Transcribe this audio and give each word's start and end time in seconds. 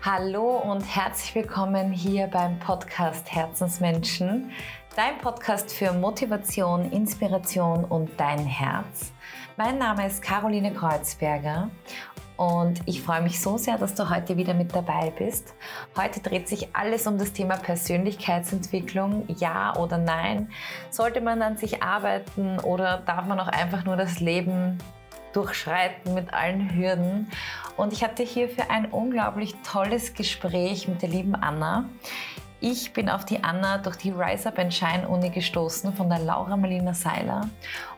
Hallo 0.00 0.58
und 0.58 0.82
herzlich 0.82 1.34
willkommen 1.34 1.90
hier 1.90 2.28
beim 2.28 2.56
Podcast 2.60 3.32
Herzensmenschen, 3.32 4.52
dein 4.94 5.18
Podcast 5.18 5.72
für 5.72 5.92
Motivation, 5.92 6.92
Inspiration 6.92 7.84
und 7.84 8.08
dein 8.16 8.46
Herz. 8.46 9.12
Mein 9.56 9.76
Name 9.78 10.06
ist 10.06 10.22
Caroline 10.22 10.72
Kreuzberger 10.72 11.68
und 12.36 12.80
ich 12.86 13.02
freue 13.02 13.22
mich 13.22 13.40
so 13.40 13.58
sehr, 13.58 13.76
dass 13.76 13.96
du 13.96 14.08
heute 14.08 14.36
wieder 14.36 14.54
mit 14.54 14.72
dabei 14.72 15.12
bist. 15.18 15.52
Heute 15.96 16.20
dreht 16.20 16.48
sich 16.48 16.76
alles 16.76 17.08
um 17.08 17.18
das 17.18 17.32
Thema 17.32 17.56
Persönlichkeitsentwicklung. 17.56 19.24
Ja 19.40 19.74
oder 19.74 19.98
nein? 19.98 20.48
Sollte 20.90 21.20
man 21.20 21.42
an 21.42 21.56
sich 21.56 21.82
arbeiten 21.82 22.60
oder 22.60 22.98
darf 22.98 23.26
man 23.26 23.40
auch 23.40 23.48
einfach 23.48 23.84
nur 23.84 23.96
das 23.96 24.20
Leben 24.20 24.78
durchschreiten 25.32 26.14
mit 26.14 26.32
allen 26.32 26.74
Hürden. 26.74 27.30
Und 27.76 27.92
ich 27.92 28.02
hatte 28.02 28.22
hierfür 28.22 28.70
ein 28.70 28.86
unglaublich 28.86 29.54
tolles 29.62 30.14
Gespräch 30.14 30.88
mit 30.88 31.02
der 31.02 31.08
lieben 31.08 31.34
Anna. 31.34 31.84
Ich 32.60 32.92
bin 32.92 33.08
auf 33.08 33.24
die 33.24 33.44
Anna 33.44 33.78
durch 33.78 33.96
die 33.96 34.10
Rise 34.10 34.48
Up 34.48 34.58
and 34.58 34.74
Shine 34.74 35.06
Uni 35.08 35.30
gestoßen 35.30 35.92
von 35.92 36.08
der 36.08 36.18
Laura 36.18 36.56
Marlina 36.56 36.92
Seiler. 36.92 37.48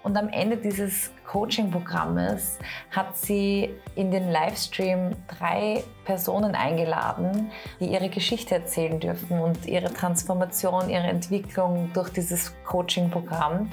Und 0.03 0.19
am 0.19 0.29
Ende 0.29 0.59
dieses 0.59 1.11
Coaching-Programmes 1.27 2.59
hat 2.91 3.17
sie 3.17 3.71
in 3.95 4.11
den 4.11 4.31
Livestream 4.31 5.17
drei 5.29 5.83
Personen 6.05 6.55
eingeladen, 6.55 7.51
die 7.81 7.87
ihre 7.87 8.11
Geschichte 8.11 8.57
erzählen 8.57 9.01
dürfen 9.01 9.41
und 9.41 9.65
ihre 9.65 9.95
Transformation, 9.95 10.91
ihre 10.91 11.07
Entwicklung 11.07 11.91
durch 11.95 12.11
dieses 12.11 12.53
Coaching-Programm. 12.65 13.71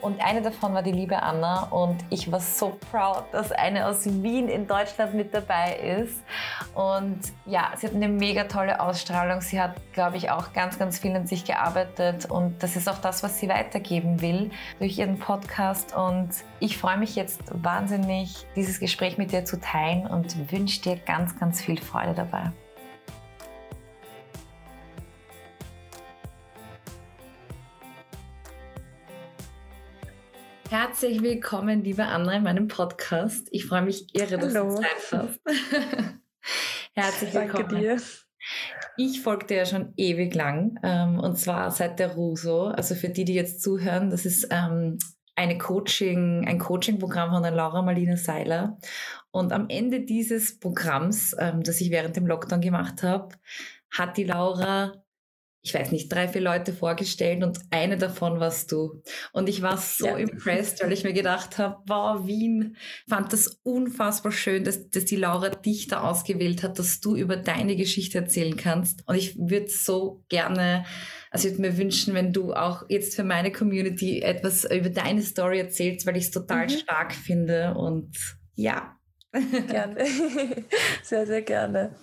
Und 0.00 0.20
eine 0.20 0.42
davon 0.42 0.74
war 0.74 0.82
die 0.82 0.92
liebe 0.92 1.22
Anna 1.22 1.64
und 1.64 1.98
ich 2.10 2.30
war 2.32 2.40
so 2.40 2.78
proud, 2.90 3.24
dass 3.32 3.52
eine 3.52 3.86
aus 3.86 4.06
Wien 4.06 4.48
in 4.48 4.66
Deutschland 4.66 5.14
mit 5.14 5.34
dabei 5.34 5.76
ist. 5.76 6.22
Und 6.74 7.20
ja, 7.46 7.72
sie 7.76 7.86
hat 7.86 7.94
eine 7.94 8.08
mega 8.08 8.44
tolle 8.44 8.80
Ausstrahlung. 8.80 9.40
Sie 9.40 9.60
hat, 9.60 9.74
glaube 9.92 10.16
ich, 10.16 10.30
auch 10.30 10.52
ganz, 10.52 10.78
ganz 10.78 10.98
viel 10.98 11.14
an 11.14 11.26
sich 11.26 11.44
gearbeitet 11.44 12.30
und 12.30 12.62
das 12.62 12.76
ist 12.76 12.88
auch 12.88 12.98
das, 12.98 13.22
was 13.22 13.38
sie 13.38 13.48
weitergeben 13.48 14.20
will 14.20 14.50
durch 14.78 14.98
ihren 14.98 15.18
Podcast. 15.18 15.94
Und 15.94 16.30
ich 16.60 16.78
freue 16.78 16.96
mich 16.96 17.16
jetzt 17.16 17.40
wahnsinnig, 17.50 18.46
dieses 18.56 18.80
Gespräch 18.80 19.18
mit 19.18 19.32
dir 19.32 19.44
zu 19.44 19.60
teilen 19.60 20.06
und 20.06 20.50
wünsche 20.52 20.80
dir 20.82 20.96
ganz, 20.96 21.38
ganz 21.38 21.60
viel 21.60 21.80
Freude 21.80 22.14
dabei. 22.14 22.52
Herzlich 30.70 31.20
willkommen, 31.20 31.82
liebe 31.82 32.04
Anna, 32.04 32.32
in 32.36 32.44
meinem 32.44 32.68
Podcast. 32.68 33.48
Ich 33.50 33.66
freue 33.66 33.82
mich 33.82 34.14
irre, 34.14 34.38
dass 34.38 34.54
Hallo. 34.54 34.76
du 34.76 34.80
Zeit 34.80 35.10
hast. 35.10 35.40
Herzlich 36.94 37.34
willkommen. 37.34 37.68
Danke 37.68 37.80
dir. 37.80 37.96
Ich 38.96 39.20
folge 39.20 39.46
dir 39.46 39.56
ja 39.56 39.66
schon 39.66 39.92
ewig 39.96 40.32
lang 40.32 40.78
ähm, 40.84 41.18
und 41.18 41.36
zwar 41.36 41.72
seit 41.72 41.98
der 41.98 42.12
Ruso. 42.12 42.66
Also 42.66 42.94
für 42.94 43.08
die, 43.08 43.24
die 43.24 43.34
jetzt 43.34 43.62
zuhören, 43.62 44.10
das 44.10 44.24
ist 44.24 44.46
ähm, 44.52 44.98
eine 45.34 45.58
Coaching, 45.58 46.46
ein 46.46 46.60
Coaching-Programm 46.60 47.32
von 47.32 47.42
der 47.42 47.50
Laura 47.50 47.82
Marlina 47.82 48.16
Seiler. 48.16 48.78
Und 49.32 49.52
am 49.52 49.68
Ende 49.70 50.02
dieses 50.02 50.60
Programms, 50.60 51.34
ähm, 51.40 51.64
das 51.64 51.80
ich 51.80 51.90
während 51.90 52.14
dem 52.14 52.28
Lockdown 52.28 52.60
gemacht 52.60 53.02
habe, 53.02 53.34
hat 53.90 54.16
die 54.16 54.24
Laura 54.24 54.99
ich 55.62 55.74
weiß 55.74 55.92
nicht, 55.92 56.10
drei, 56.10 56.26
vier 56.26 56.40
Leute 56.40 56.72
vorgestellt 56.72 57.44
und 57.44 57.58
eine 57.70 57.98
davon 57.98 58.40
warst 58.40 58.72
du. 58.72 59.02
Und 59.32 59.48
ich 59.48 59.60
war 59.60 59.76
so 59.76 60.06
ja. 60.06 60.16
impressed, 60.16 60.82
weil 60.82 60.92
ich 60.92 61.04
mir 61.04 61.12
gedacht 61.12 61.58
habe, 61.58 61.82
wow, 61.86 62.26
Wien, 62.26 62.76
fand 63.08 63.32
das 63.32 63.60
unfassbar 63.62 64.32
schön, 64.32 64.64
dass, 64.64 64.88
dass 64.88 65.04
die 65.04 65.16
Laura 65.16 65.50
dich 65.50 65.86
da 65.86 66.00
ausgewählt 66.00 66.62
hat, 66.62 66.78
dass 66.78 67.00
du 67.00 67.14
über 67.14 67.36
deine 67.36 67.76
Geschichte 67.76 68.18
erzählen 68.18 68.56
kannst. 68.56 69.06
Und 69.06 69.16
ich 69.16 69.36
würde 69.38 69.68
so 69.68 70.24
gerne, 70.30 70.86
also 71.30 71.46
ich 71.46 71.54
würde 71.54 71.72
mir 71.72 71.76
wünschen, 71.76 72.14
wenn 72.14 72.32
du 72.32 72.54
auch 72.54 72.84
jetzt 72.88 73.14
für 73.14 73.24
meine 73.24 73.52
Community 73.52 74.22
etwas 74.22 74.64
über 74.64 74.88
deine 74.88 75.20
Story 75.20 75.58
erzählst, 75.58 76.06
weil 76.06 76.16
ich 76.16 76.24
es 76.24 76.30
total 76.30 76.64
mhm. 76.64 76.70
stark 76.70 77.12
finde 77.12 77.74
und 77.74 78.16
ja. 78.54 78.96
Gerne. 79.32 80.04
sehr, 81.02 81.26
sehr 81.26 81.42
gerne. 81.42 81.94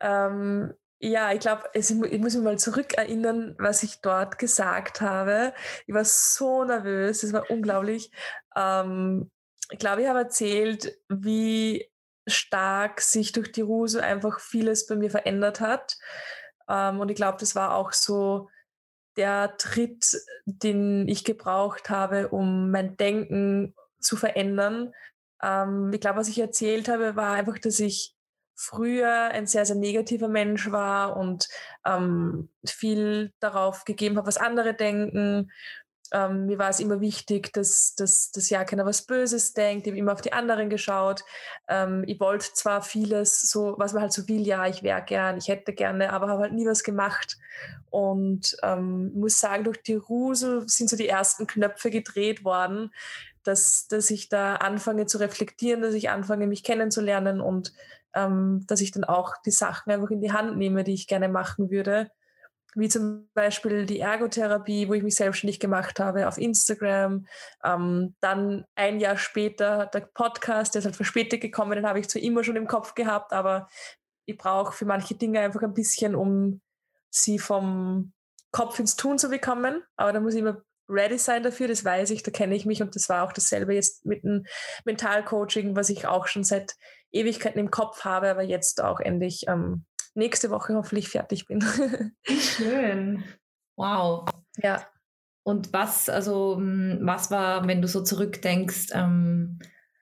Ähm, 0.00 0.72
ja, 1.02 1.32
ich 1.32 1.40
glaube, 1.40 1.64
ich 1.72 1.90
muss 1.90 2.34
mich 2.34 2.44
mal 2.44 2.58
zurückerinnern, 2.58 3.56
was 3.58 3.82
ich 3.82 4.02
dort 4.02 4.38
gesagt 4.38 5.00
habe. 5.00 5.54
Ich 5.86 5.94
war 5.94 6.04
so 6.04 6.64
nervös, 6.64 7.22
es 7.22 7.32
war 7.32 7.50
unglaublich. 7.50 8.12
Ähm, 8.54 9.30
ich 9.70 9.78
glaube, 9.78 10.02
ich 10.02 10.08
habe 10.08 10.18
erzählt, 10.18 10.98
wie 11.08 11.90
stark 12.28 13.00
sich 13.00 13.32
durch 13.32 13.50
die 13.50 13.62
Ruse 13.62 14.02
einfach 14.02 14.40
vieles 14.40 14.86
bei 14.86 14.94
mir 14.96 15.10
verändert 15.10 15.60
hat. 15.60 15.96
Ähm, 16.68 17.00
und 17.00 17.10
ich 17.10 17.16
glaube, 17.16 17.38
das 17.40 17.54
war 17.54 17.74
auch 17.74 17.92
so 17.92 18.50
der 19.16 19.56
Tritt, 19.56 20.20
den 20.44 21.08
ich 21.08 21.24
gebraucht 21.24 21.88
habe, 21.88 22.28
um 22.28 22.70
mein 22.70 22.98
Denken 22.98 23.74
zu 24.00 24.16
verändern. 24.16 24.92
Ähm, 25.42 25.90
ich 25.94 26.00
glaube, 26.00 26.18
was 26.18 26.28
ich 26.28 26.38
erzählt 26.38 26.88
habe, 26.88 27.16
war 27.16 27.32
einfach, 27.32 27.58
dass 27.58 27.80
ich 27.80 28.14
früher 28.60 29.30
ein 29.32 29.46
sehr, 29.46 29.64
sehr 29.64 29.76
negativer 29.76 30.28
Mensch 30.28 30.70
war 30.70 31.16
und 31.16 31.48
ähm, 31.86 32.50
viel 32.66 33.32
darauf 33.40 33.86
gegeben 33.86 34.18
habe, 34.18 34.26
was 34.26 34.36
andere 34.36 34.74
denken. 34.74 35.50
Ähm, 36.12 36.44
mir 36.44 36.58
war 36.58 36.68
es 36.68 36.80
immer 36.80 37.00
wichtig, 37.00 37.54
dass, 37.54 37.94
dass, 37.94 38.32
dass 38.32 38.50
ja 38.50 38.64
keiner 38.64 38.84
was 38.84 39.06
Böses 39.06 39.54
denkt. 39.54 39.86
Ich 39.86 39.94
immer 39.94 40.12
auf 40.12 40.20
die 40.20 40.34
anderen 40.34 40.68
geschaut. 40.68 41.24
Ähm, 41.68 42.04
ich 42.06 42.20
wollte 42.20 42.52
zwar 42.52 42.82
vieles, 42.82 43.40
so 43.50 43.76
was 43.78 43.94
man 43.94 44.02
halt 44.02 44.12
so 44.12 44.28
will, 44.28 44.46
ja, 44.46 44.66
ich 44.66 44.82
wäre 44.82 45.02
gern, 45.02 45.38
ich 45.38 45.48
hätte 45.48 45.72
gerne, 45.72 46.12
aber 46.12 46.28
habe 46.28 46.42
halt 46.42 46.52
nie 46.52 46.66
was 46.66 46.82
gemacht. 46.82 47.38
Und 47.88 48.56
ähm, 48.62 49.12
muss 49.14 49.40
sagen, 49.40 49.64
durch 49.64 49.82
die 49.82 49.94
Ruse 49.94 50.64
sind 50.66 50.90
so 50.90 50.96
die 50.96 51.08
ersten 51.08 51.46
Knöpfe 51.46 51.90
gedreht 51.90 52.44
worden, 52.44 52.92
dass, 53.42 53.88
dass 53.88 54.10
ich 54.10 54.28
da 54.28 54.56
anfange 54.56 55.06
zu 55.06 55.18
reflektieren, 55.18 55.80
dass 55.80 55.94
ich 55.94 56.10
anfange, 56.10 56.46
mich 56.46 56.62
kennenzulernen 56.62 57.40
und 57.40 57.72
ähm, 58.14 58.64
dass 58.66 58.80
ich 58.80 58.90
dann 58.92 59.04
auch 59.04 59.34
die 59.44 59.50
Sachen 59.50 59.92
einfach 59.92 60.10
in 60.10 60.20
die 60.20 60.32
Hand 60.32 60.56
nehme, 60.56 60.84
die 60.84 60.94
ich 60.94 61.06
gerne 61.06 61.28
machen 61.28 61.70
würde. 61.70 62.10
Wie 62.74 62.88
zum 62.88 63.28
Beispiel 63.34 63.84
die 63.84 63.98
Ergotherapie, 63.98 64.88
wo 64.88 64.94
ich 64.94 65.02
mich 65.02 65.16
selbstständig 65.16 65.58
gemacht 65.58 65.98
habe 65.98 66.28
auf 66.28 66.38
Instagram. 66.38 67.26
Ähm, 67.64 68.14
dann 68.20 68.64
ein 68.76 69.00
Jahr 69.00 69.16
später 69.16 69.86
der 69.86 70.00
Podcast, 70.00 70.74
der 70.74 70.80
ist 70.80 70.84
halt 70.84 70.96
verspätet 70.96 71.40
gekommen, 71.40 71.72
den 71.72 71.86
habe 71.86 71.98
ich 71.98 72.08
zwar 72.08 72.22
immer 72.22 72.44
schon 72.44 72.56
im 72.56 72.68
Kopf 72.68 72.94
gehabt, 72.94 73.32
aber 73.32 73.68
ich 74.26 74.36
brauche 74.36 74.72
für 74.72 74.84
manche 74.84 75.14
Dinge 75.14 75.40
einfach 75.40 75.62
ein 75.62 75.74
bisschen, 75.74 76.14
um 76.14 76.60
sie 77.10 77.40
vom 77.40 78.12
Kopf 78.52 78.78
ins 78.78 78.96
Tun 78.96 79.18
zu 79.18 79.28
bekommen. 79.28 79.82
Aber 79.96 80.12
da 80.12 80.20
muss 80.20 80.34
ich 80.34 80.40
immer 80.40 80.62
ready 80.88 81.18
sein 81.18 81.42
dafür, 81.42 81.68
das 81.68 81.84
weiß 81.84 82.10
ich, 82.10 82.22
da 82.22 82.30
kenne 82.30 82.54
ich 82.54 82.66
mich 82.66 82.82
und 82.82 82.96
das 82.96 83.08
war 83.08 83.24
auch 83.24 83.32
dasselbe 83.32 83.74
jetzt 83.74 84.04
mit 84.04 84.24
dem 84.24 84.44
Mentalcoaching, 84.84 85.76
was 85.76 85.88
ich 85.88 86.06
auch 86.06 86.26
schon 86.26 86.44
seit 86.44 86.74
Ewigkeiten 87.12 87.58
im 87.58 87.70
Kopf 87.70 88.04
habe, 88.04 88.30
aber 88.30 88.42
jetzt 88.42 88.82
auch 88.82 89.00
endlich 89.00 89.44
ähm, 89.48 89.84
nächste 90.14 90.50
Woche 90.50 90.74
hoffentlich 90.74 91.08
fertig 91.08 91.46
bin. 91.46 91.60
Schön. 92.26 93.24
Wow. 93.76 94.28
Ja. 94.58 94.86
Und 95.42 95.72
was, 95.72 96.08
also, 96.08 96.56
hm, 96.56 97.00
was 97.02 97.30
war, 97.30 97.66
wenn 97.66 97.82
du 97.82 97.88
so 97.88 98.02
zurückdenkst, 98.02 98.88
ähm, 98.92 99.58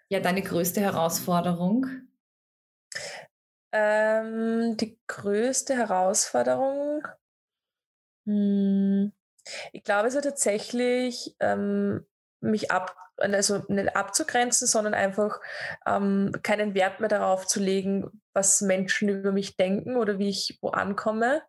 ja, 0.09 0.21
deine 0.21 0.43
größte 0.43 0.81
Herausforderung? 0.81 1.87
Ähm, 3.73 4.77
die 4.79 4.99
größte 5.07 5.77
Herausforderung, 5.77 7.07
hm, 8.27 9.13
ich 9.73 9.85
glaube, 9.85 10.09
es 10.09 10.15
war 10.15 10.23
tatsächlich 10.23 11.35
ähm, 11.41 12.07
mich 12.41 12.71
ab, 12.71 12.95
also 13.19 13.65
nicht 13.69 13.97
abzugrenzen, 13.97 14.67
sondern 14.67 14.95
einfach 14.95 15.41
ähm, 15.87 16.33
keinen 16.43 16.75
Wert 16.75 17.01
mehr 17.01 17.09
darauf 17.09 17.47
zu 17.47 17.61
legen, 17.61 18.23
was 18.33 18.61
Menschen 18.61 19.09
über 19.09 19.33
mich 19.33 19.57
denken 19.57 19.97
oder 19.97 20.19
wie 20.19 20.29
ich 20.29 20.59
wo 20.63 20.69
ankomme. 20.69 21.43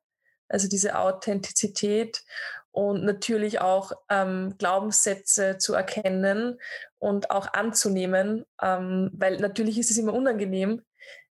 Also 0.47 0.67
diese 0.67 0.97
Authentizität 0.97 2.23
und 2.71 3.03
natürlich 3.03 3.61
auch 3.61 3.91
ähm, 4.09 4.55
Glaubenssätze 4.57 5.57
zu 5.57 5.73
erkennen 5.73 6.59
und 6.97 7.31
auch 7.31 7.53
anzunehmen, 7.53 8.45
ähm, 8.61 9.11
weil 9.13 9.37
natürlich 9.37 9.77
ist 9.77 9.91
es 9.91 9.97
immer 9.97 10.13
unangenehm, 10.13 10.81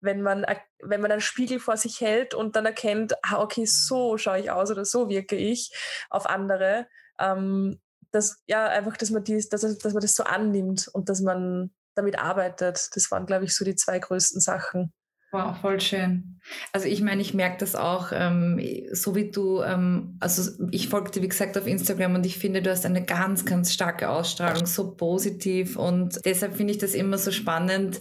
wenn 0.00 0.20
man, 0.20 0.44
wenn 0.80 1.00
man 1.00 1.12
einen 1.12 1.20
Spiegel 1.20 1.58
vor 1.58 1.76
sich 1.76 2.00
hält 2.00 2.34
und 2.34 2.56
dann 2.56 2.66
erkennt, 2.66 3.14
ah, 3.22 3.40
okay, 3.40 3.64
so 3.66 4.19
schaue 4.19 4.38
ich 4.38 4.50
aus 4.50 4.70
oder 4.70 4.84
so 4.84 5.08
wirke 5.08 5.37
ich 5.37 5.72
auf 6.10 6.26
andere. 6.26 6.87
Ähm, 7.19 7.80
dass, 8.14 8.43
ja, 8.46 8.66
einfach, 8.66 8.96
dass 8.96 9.11
man, 9.11 9.25
dies, 9.25 9.49
dass, 9.49 9.62
dass 9.62 9.93
man 9.93 10.00
das 10.00 10.14
so 10.14 10.25
annimmt 10.25 10.88
und 10.93 11.08
dass 11.08 11.20
man 11.20 11.70
damit 11.94 12.19
arbeitet. 12.19 12.90
Das 12.94 13.11
waren, 13.11 13.26
glaube 13.26 13.44
ich, 13.44 13.55
so 13.55 13.64
die 13.64 13.76
zwei 13.76 13.99
größten 13.99 14.40
Sachen. 14.40 14.93
Wow, 15.34 15.56
voll 15.61 15.81
schön. 15.81 16.38
Also 16.72 16.87
ich 16.87 17.02
meine, 17.02 17.20
ich 17.20 17.34
merke 17.34 17.56
das 17.58 17.75
auch, 17.75 18.12
ähm, 18.12 18.61
so 18.93 19.16
wie 19.16 19.32
du, 19.32 19.62
ähm, 19.62 20.16
also 20.20 20.52
ich 20.70 20.88
folgte, 20.88 21.22
wie 21.22 21.28
gesagt, 21.28 21.58
auf 21.58 21.66
Instagram 21.66 22.14
und 22.14 22.25
ich 22.25 22.38
finde, 22.38 22.62
du 22.62 22.70
hast 22.70 22.87
eine 22.87 23.05
ganz, 23.05 23.44
ganz 23.44 23.72
starke 23.72 24.11
Ausstrahlung, 24.11 24.64
so 24.64 24.94
positiv 24.94 25.76
und 25.76 26.25
deshalb 26.25 26.55
finde 26.55 26.72
ich 26.72 26.78
das 26.78 26.94
immer 26.94 27.19
so 27.19 27.32
spannend, 27.32 28.00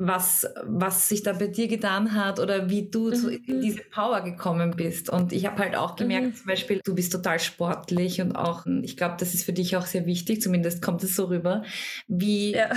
was, 0.00 0.46
was 0.64 1.08
sich 1.08 1.24
da 1.24 1.32
bei 1.32 1.48
dir 1.48 1.66
getan 1.66 2.14
hat 2.14 2.38
oder 2.38 2.70
wie 2.70 2.88
du 2.88 3.10
mhm. 3.10 3.40
in 3.46 3.60
diese 3.60 3.82
Power 3.82 4.20
gekommen 4.20 4.76
bist. 4.76 5.10
Und 5.10 5.32
ich 5.32 5.44
habe 5.44 5.58
halt 5.58 5.76
auch 5.76 5.96
gemerkt, 5.96 6.26
mhm. 6.26 6.34
zum 6.34 6.46
Beispiel, 6.46 6.80
du 6.84 6.94
bist 6.94 7.10
total 7.10 7.40
sportlich 7.40 8.20
und 8.20 8.36
auch, 8.36 8.64
ich 8.82 8.96
glaube, 8.96 9.16
das 9.18 9.34
ist 9.34 9.44
für 9.44 9.52
dich 9.52 9.76
auch 9.76 9.86
sehr 9.86 10.06
wichtig, 10.06 10.40
zumindest 10.40 10.82
kommt 10.82 11.02
es 11.02 11.16
so 11.16 11.24
rüber. 11.24 11.64
Wie 12.06 12.52
ja. 12.52 12.70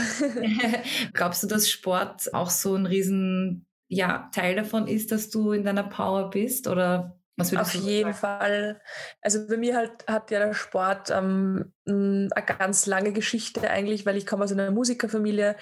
glaubst 1.13 1.43
du, 1.43 1.47
dass 1.47 1.69
Sport 1.69 2.33
auch 2.33 2.49
so 2.49 2.75
ein 2.75 2.87
riesen 2.87 3.67
ja, 3.87 4.29
Teil 4.33 4.55
davon 4.55 4.87
ist, 4.87 5.11
dass 5.11 5.29
du 5.29 5.51
in 5.51 5.63
deiner 5.63 5.83
Power 5.83 6.31
bist? 6.31 6.67
Oder 6.67 7.20
auf 7.41 7.73
jeden 7.73 8.13
Fall. 8.13 8.81
Also 9.21 9.47
bei 9.47 9.57
mir 9.57 9.75
halt 9.75 10.07
hat 10.07 10.31
ja 10.31 10.39
der 10.39 10.53
Sport 10.53 11.09
ähm, 11.09 11.73
eine 11.85 12.29
ganz 12.57 12.85
lange 12.85 13.11
Geschichte 13.11 13.69
eigentlich, 13.69 14.05
weil 14.05 14.17
ich 14.17 14.25
komme 14.25 14.43
aus 14.43 14.51
einer 14.51 14.71
Musikerfamilie. 14.71 15.55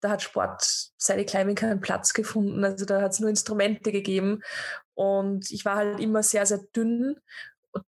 Da 0.00 0.10
hat 0.10 0.22
Sport 0.22 0.62
seit 0.96 1.18
ich 1.18 1.26
klein 1.26 1.46
bin 1.46 1.56
keinen 1.56 1.80
Platz 1.80 2.12
gefunden. 2.12 2.64
Also 2.64 2.84
da 2.84 3.00
hat 3.02 3.12
es 3.12 3.20
nur 3.20 3.30
Instrumente 3.30 3.92
gegeben. 3.92 4.42
Und 4.94 5.50
ich 5.50 5.64
war 5.64 5.76
halt 5.76 6.00
immer 6.00 6.22
sehr, 6.22 6.44
sehr 6.46 6.60
dünn, 6.76 7.16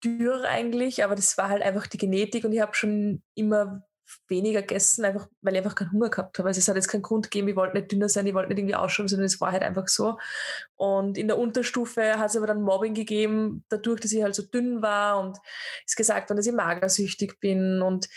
dürr 0.04 0.44
eigentlich, 0.44 1.04
aber 1.04 1.14
das 1.14 1.36
war 1.38 1.48
halt 1.48 1.62
einfach 1.62 1.86
die 1.86 1.98
Genetik 1.98 2.44
und 2.44 2.52
ich 2.52 2.60
habe 2.60 2.74
schon 2.74 3.22
immer 3.34 3.82
weniger 4.28 4.60
gegessen, 4.62 5.04
einfach 5.04 5.28
weil 5.42 5.54
ich 5.54 5.58
einfach 5.58 5.74
keinen 5.74 5.92
Hunger 5.92 6.10
gehabt 6.10 6.38
habe. 6.38 6.48
Also 6.48 6.58
es 6.58 6.68
hat 6.68 6.76
jetzt 6.76 6.88
keinen 6.88 7.02
Grund 7.02 7.30
gegeben, 7.30 7.48
ich 7.48 7.56
wollte 7.56 7.76
nicht 7.76 7.92
dünner 7.92 8.08
sein, 8.08 8.26
ich 8.26 8.34
wollte 8.34 8.48
nicht 8.48 8.58
irgendwie 8.58 8.74
ausschauen, 8.74 9.08
sondern 9.08 9.26
es 9.26 9.40
war 9.40 9.52
halt 9.52 9.62
einfach 9.62 9.88
so. 9.88 10.18
Und 10.76 11.18
in 11.18 11.28
der 11.28 11.38
Unterstufe 11.38 12.18
hat 12.18 12.30
es 12.30 12.36
aber 12.36 12.46
dann 12.46 12.62
Mobbing 12.62 12.94
gegeben, 12.94 13.64
dadurch, 13.68 14.00
dass 14.00 14.12
ich 14.12 14.22
halt 14.22 14.34
so 14.34 14.42
dünn 14.42 14.82
war 14.82 15.20
und 15.20 15.38
es 15.86 15.96
gesagt 15.96 16.30
worden, 16.30 16.38
dass 16.38 16.46
ich 16.46 16.52
magersüchtig 16.52 17.40
bin. 17.40 17.82
Und 17.82 18.08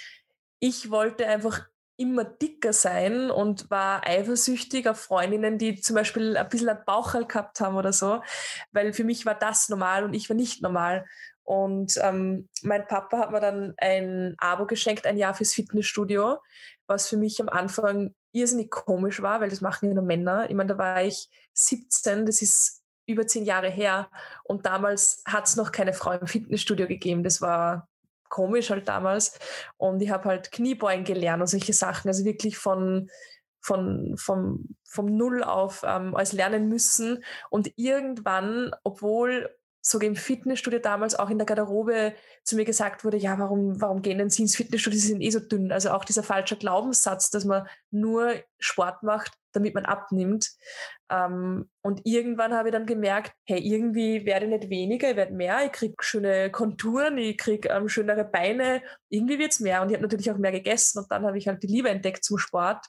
ich 0.60 0.90
wollte 0.90 1.28
einfach 1.28 1.68
immer 1.96 2.24
dicker 2.24 2.74
sein 2.74 3.30
und 3.30 3.70
war 3.70 4.06
eifersüchtig 4.08 4.88
auf 4.90 5.00
Freundinnen, 5.00 5.58
die 5.58 5.80
zum 5.80 5.96
Beispiel 5.96 6.36
ein 6.36 6.50
bisschen 6.50 6.70
einen 6.70 6.86
Bauchhall 6.86 7.26
gehabt 7.26 7.60
haben 7.62 7.76
oder 7.76 7.94
so, 7.94 8.22
weil 8.72 8.94
für 8.94 9.04
mich 9.04 9.26
war 9.26 9.36
das 9.36 9.70
normal 9.70 10.04
und 10.04 10.14
ich 10.14 10.30
war 10.30 10.36
nicht 10.36 10.62
normal. 10.62 11.06
Und 11.44 12.00
ähm, 12.02 12.48
mein 12.62 12.88
Papa 12.88 13.20
hat 13.20 13.32
mir 13.32 13.42
dann 13.42 13.74
ein 13.78 14.36
Abo 14.38 14.66
geschenkt, 14.66 15.06
ein 15.06 15.18
Jahr 15.18 15.34
fürs 15.34 15.54
Fitnessstudio, 15.54 16.38
was 16.88 17.10
für 17.10 17.18
mich 17.18 17.42
am 17.42 17.50
Anfang 17.50 18.16
irrsinnig 18.32 18.72
komisch 18.72 19.22
war, 19.22 19.42
weil 19.42 19.50
das 19.50 19.62
machen 19.62 19.90
ja 19.90 19.94
nur 19.94 20.04
Männer. 20.04 20.50
Ich 20.50 20.56
meine, 20.56 20.70
da 20.70 20.78
war 20.78 21.04
ich 21.04 21.30
17, 21.54 22.26
das 22.26 22.42
ist 22.42 22.82
über 23.06 23.28
zehn 23.28 23.46
Jahre 23.46 23.70
her. 23.70 24.10
Und 24.44 24.66
damals 24.66 25.22
hat 25.26 25.48
es 25.48 25.56
noch 25.56 25.72
keine 25.72 25.94
Frau 25.94 26.12
im 26.12 26.28
Fitnessstudio 26.28 26.88
gegeben. 26.88 27.24
Das 27.24 27.42
war 27.42 27.90
komisch 28.30 28.70
halt 28.70 28.88
damals. 28.88 29.38
Und 29.78 30.02
ich 30.02 30.10
habe 30.10 30.26
halt 30.26 30.52
Kniebeugen 30.52 31.04
gelernt 31.04 31.42
und 31.42 31.48
solche 31.48 31.74
Sachen. 31.74 32.08
Also 32.08 32.26
wirklich 32.26 32.58
von, 32.58 33.10
von, 33.62 34.16
vom, 34.18 34.76
vom 34.86 35.06
Null 35.06 35.44
auf 35.44 35.84
ähm, 35.86 36.16
alles 36.16 36.34
lernen 36.34 36.70
müssen. 36.70 37.24
Und 37.50 37.72
irgendwann, 37.76 38.72
obwohl 38.84 39.54
sogar 39.86 40.08
im 40.08 40.16
Fitnessstudio 40.16 40.80
damals 40.80 41.14
auch 41.14 41.30
in 41.30 41.38
der 41.38 41.46
Garderobe 41.46 42.14
zu 42.44 42.56
mir 42.56 42.66
gesagt 42.66 43.04
wurde, 43.04 43.18
ja, 43.18 43.38
warum, 43.38 43.80
warum 43.82 44.02
gehen 44.02 44.18
denn 44.18 44.30
Sie 44.30 44.42
ins 44.42 44.56
Fitnessstudio? 44.56 44.98
Sie 44.98 45.08
sind 45.10 45.22
eh 45.22 45.30
so 45.30 45.40
dünn. 45.40 45.72
Also 45.72 45.92
auch 45.92 46.06
dieser 46.06 46.24
falsche 46.24 46.56
Glaubenssatz, 46.56 47.30
dass 47.30 47.44
man 47.44 47.68
nur 47.92 48.34
Sport 48.60 49.04
macht, 49.04 49.34
damit 49.54 49.74
man 49.74 49.86
abnimmt. 49.86 50.52
Ähm, 51.10 51.70
und 51.82 52.02
irgendwann 52.04 52.54
habe 52.54 52.70
ich 52.70 52.74
dann 52.74 52.86
gemerkt, 52.86 53.34
hey, 53.46 53.60
irgendwie 53.60 54.26
werde 54.26 54.46
ich 54.46 54.52
nicht 54.52 54.70
weniger, 54.70 55.12
ich 55.12 55.16
werde 55.16 55.34
mehr, 55.34 55.66
ich 55.66 55.72
kriege 55.72 55.96
schöne 56.02 56.52
Konturen, 56.52 57.18
ich 57.18 57.38
kriege 57.38 57.70
ähm, 57.70 57.88
schönere 57.88 58.26
Beine, 58.26 58.82
irgendwie 59.10 59.40
wird 59.40 59.52
es 59.52 59.60
mehr. 59.60 59.82
Und 59.82 59.90
ich 59.90 59.96
habe 59.96 60.04
natürlich 60.04 60.32
auch 60.32 60.38
mehr 60.38 60.52
gegessen 60.52 61.00
und 61.00 61.12
dann 61.12 61.26
habe 61.26 61.38
ich 61.38 61.48
halt 61.48 61.64
die 61.64 61.68
Liebe 61.68 61.90
entdeckt 61.90 62.24
zum 62.24 62.38
Sport, 62.38 62.86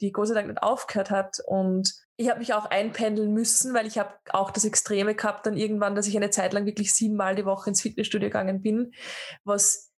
die 0.00 0.12
Gott 0.12 0.28
sei 0.28 0.34
Dank 0.34 0.48
nicht 0.48 0.62
aufgehört 0.62 1.10
hat. 1.10 1.38
Und 1.46 1.94
ich 2.16 2.28
habe 2.28 2.40
mich 2.40 2.54
auch 2.54 2.66
einpendeln 2.66 3.32
müssen, 3.32 3.74
weil 3.74 3.86
ich 3.86 3.98
habe 3.98 4.14
auch 4.30 4.50
das 4.50 4.64
Extreme 4.64 5.14
gehabt 5.14 5.46
dann 5.46 5.56
irgendwann, 5.56 5.94
dass 5.94 6.06
ich 6.06 6.16
eine 6.16 6.30
Zeit 6.30 6.52
lang 6.52 6.66
wirklich 6.66 6.92
siebenmal 6.92 7.34
die 7.34 7.44
Woche 7.44 7.70
ins 7.70 7.82
Fitnessstudio 7.82 8.28
gegangen 8.28 8.62
bin, 8.62 8.92
was 9.44 9.91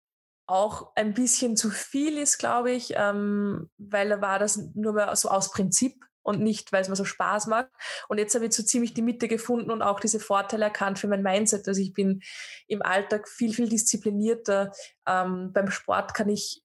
auch 0.46 0.92
ein 0.96 1.14
bisschen 1.14 1.56
zu 1.56 1.70
viel 1.70 2.18
ist, 2.18 2.38
glaube 2.38 2.72
ich, 2.72 2.94
ähm, 2.96 3.70
weil 3.78 4.10
da 4.10 4.22
war 4.22 4.40
das 4.40 4.58
nur 4.76 4.94
mehr 4.94 5.16
so 5.16 5.30
aus 5.30 5.52
Prinzip 5.52 5.96
und 6.22 6.42
nicht, 6.42 6.72
weil 6.72 6.82
es 6.82 6.90
mir 6.90 6.96
so 6.96 7.06
Spaß 7.06 7.48
macht. 7.48 7.70
Und 8.08 8.18
jetzt 8.18 8.34
habe 8.34 8.46
ich 8.46 8.54
so 8.54 8.64
ziemlich 8.64 8.94
die 8.94 9.02
Mitte 9.02 9.28
gefunden 9.28 9.72
und 9.72 9.82
auch 9.82 10.00
diese 10.00 10.20
Vorteile 10.20 10.66
erkannt 10.66 11.00
für 11.00 11.08
mein 11.08 11.22
Mindset. 11.22 11.68
Also 11.68 11.82
ich 11.82 11.94
bin 11.94 12.22
im 12.68 12.82
Alltag 12.82 13.28
viel, 13.28 13.54
viel 13.54 13.70
disziplinierter. 13.70 14.72
Ähm, 15.08 15.52
beim 15.54 15.70
Sport 15.70 16.14
kann 16.14 16.30
ich 16.30 16.64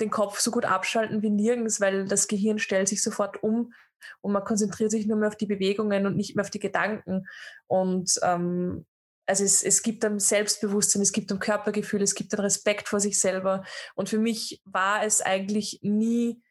den 0.00 0.10
Kopf 0.10 0.40
so 0.40 0.50
gut 0.50 0.64
abschalten 0.64 1.22
wie 1.22 1.30
nirgends, 1.30 1.80
weil 1.80 2.06
das 2.06 2.28
Gehirn 2.28 2.58
stellt 2.58 2.88
sich 2.88 3.02
sofort 3.02 3.42
um 3.42 3.72
und 4.20 4.32
man 4.32 4.44
konzentriert 4.44 4.90
sich 4.90 5.06
nur 5.06 5.18
mehr 5.18 5.28
auf 5.28 5.36
die 5.36 5.46
Bewegungen 5.46 6.06
und 6.06 6.16
nicht 6.16 6.34
mehr 6.34 6.44
auf 6.44 6.50
die 6.50 6.58
Gedanken. 6.60 7.26
Und 7.66 8.12
ähm, 8.22 8.86
also 9.26 9.44
es, 9.44 9.62
es 9.62 9.82
gibt 9.82 10.04
ein 10.04 10.20
Selbstbewusstsein, 10.20 11.02
es 11.02 11.12
gibt 11.12 11.32
ein 11.32 11.38
Körpergefühl, 11.38 12.02
es 12.02 12.14
gibt 12.14 12.32
einen 12.32 12.44
Respekt 12.44 12.88
vor 12.88 13.00
sich 13.00 13.18
selber. 13.18 13.64
Und 13.94 14.08
für 14.08 14.18
mich 14.18 14.62
war 14.64 15.02
es 15.04 15.20
eigentlich 15.20 15.80
nie 15.82 16.42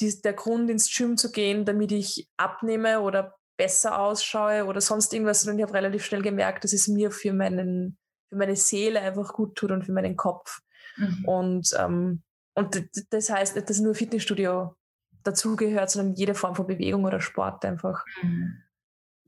die, 0.00 0.20
der 0.22 0.32
Grund, 0.32 0.70
ins 0.70 0.94
Gym 0.94 1.16
zu 1.16 1.30
gehen, 1.30 1.64
damit 1.64 1.92
ich 1.92 2.28
abnehme 2.36 3.00
oder 3.00 3.36
besser 3.56 3.98
ausschaue 3.98 4.64
oder 4.66 4.80
sonst 4.80 5.12
irgendwas, 5.12 5.42
sondern 5.42 5.58
ich 5.58 5.62
habe 5.62 5.74
relativ 5.74 6.04
schnell 6.04 6.22
gemerkt, 6.22 6.64
dass 6.64 6.72
es 6.72 6.88
mir 6.88 7.10
für, 7.10 7.32
meinen, 7.32 7.98
für 8.28 8.36
meine 8.36 8.56
Seele 8.56 9.00
einfach 9.00 9.32
gut 9.32 9.56
tut 9.56 9.70
und 9.70 9.84
für 9.84 9.92
meinen 9.92 10.16
Kopf. 10.16 10.60
Mhm. 10.96 11.24
Und, 11.24 11.70
ähm, 11.78 12.22
und 12.54 12.88
das 13.10 13.30
heißt 13.30 13.56
nicht, 13.56 13.70
dass 13.70 13.80
nur 13.80 13.94
Fitnessstudio 13.94 14.74
dazugehört, 15.22 15.90
sondern 15.90 16.14
jede 16.14 16.34
Form 16.34 16.54
von 16.54 16.66
Bewegung 16.66 17.04
oder 17.04 17.20
Sport 17.20 17.64
einfach. 17.64 18.04
Mhm. 18.22 18.62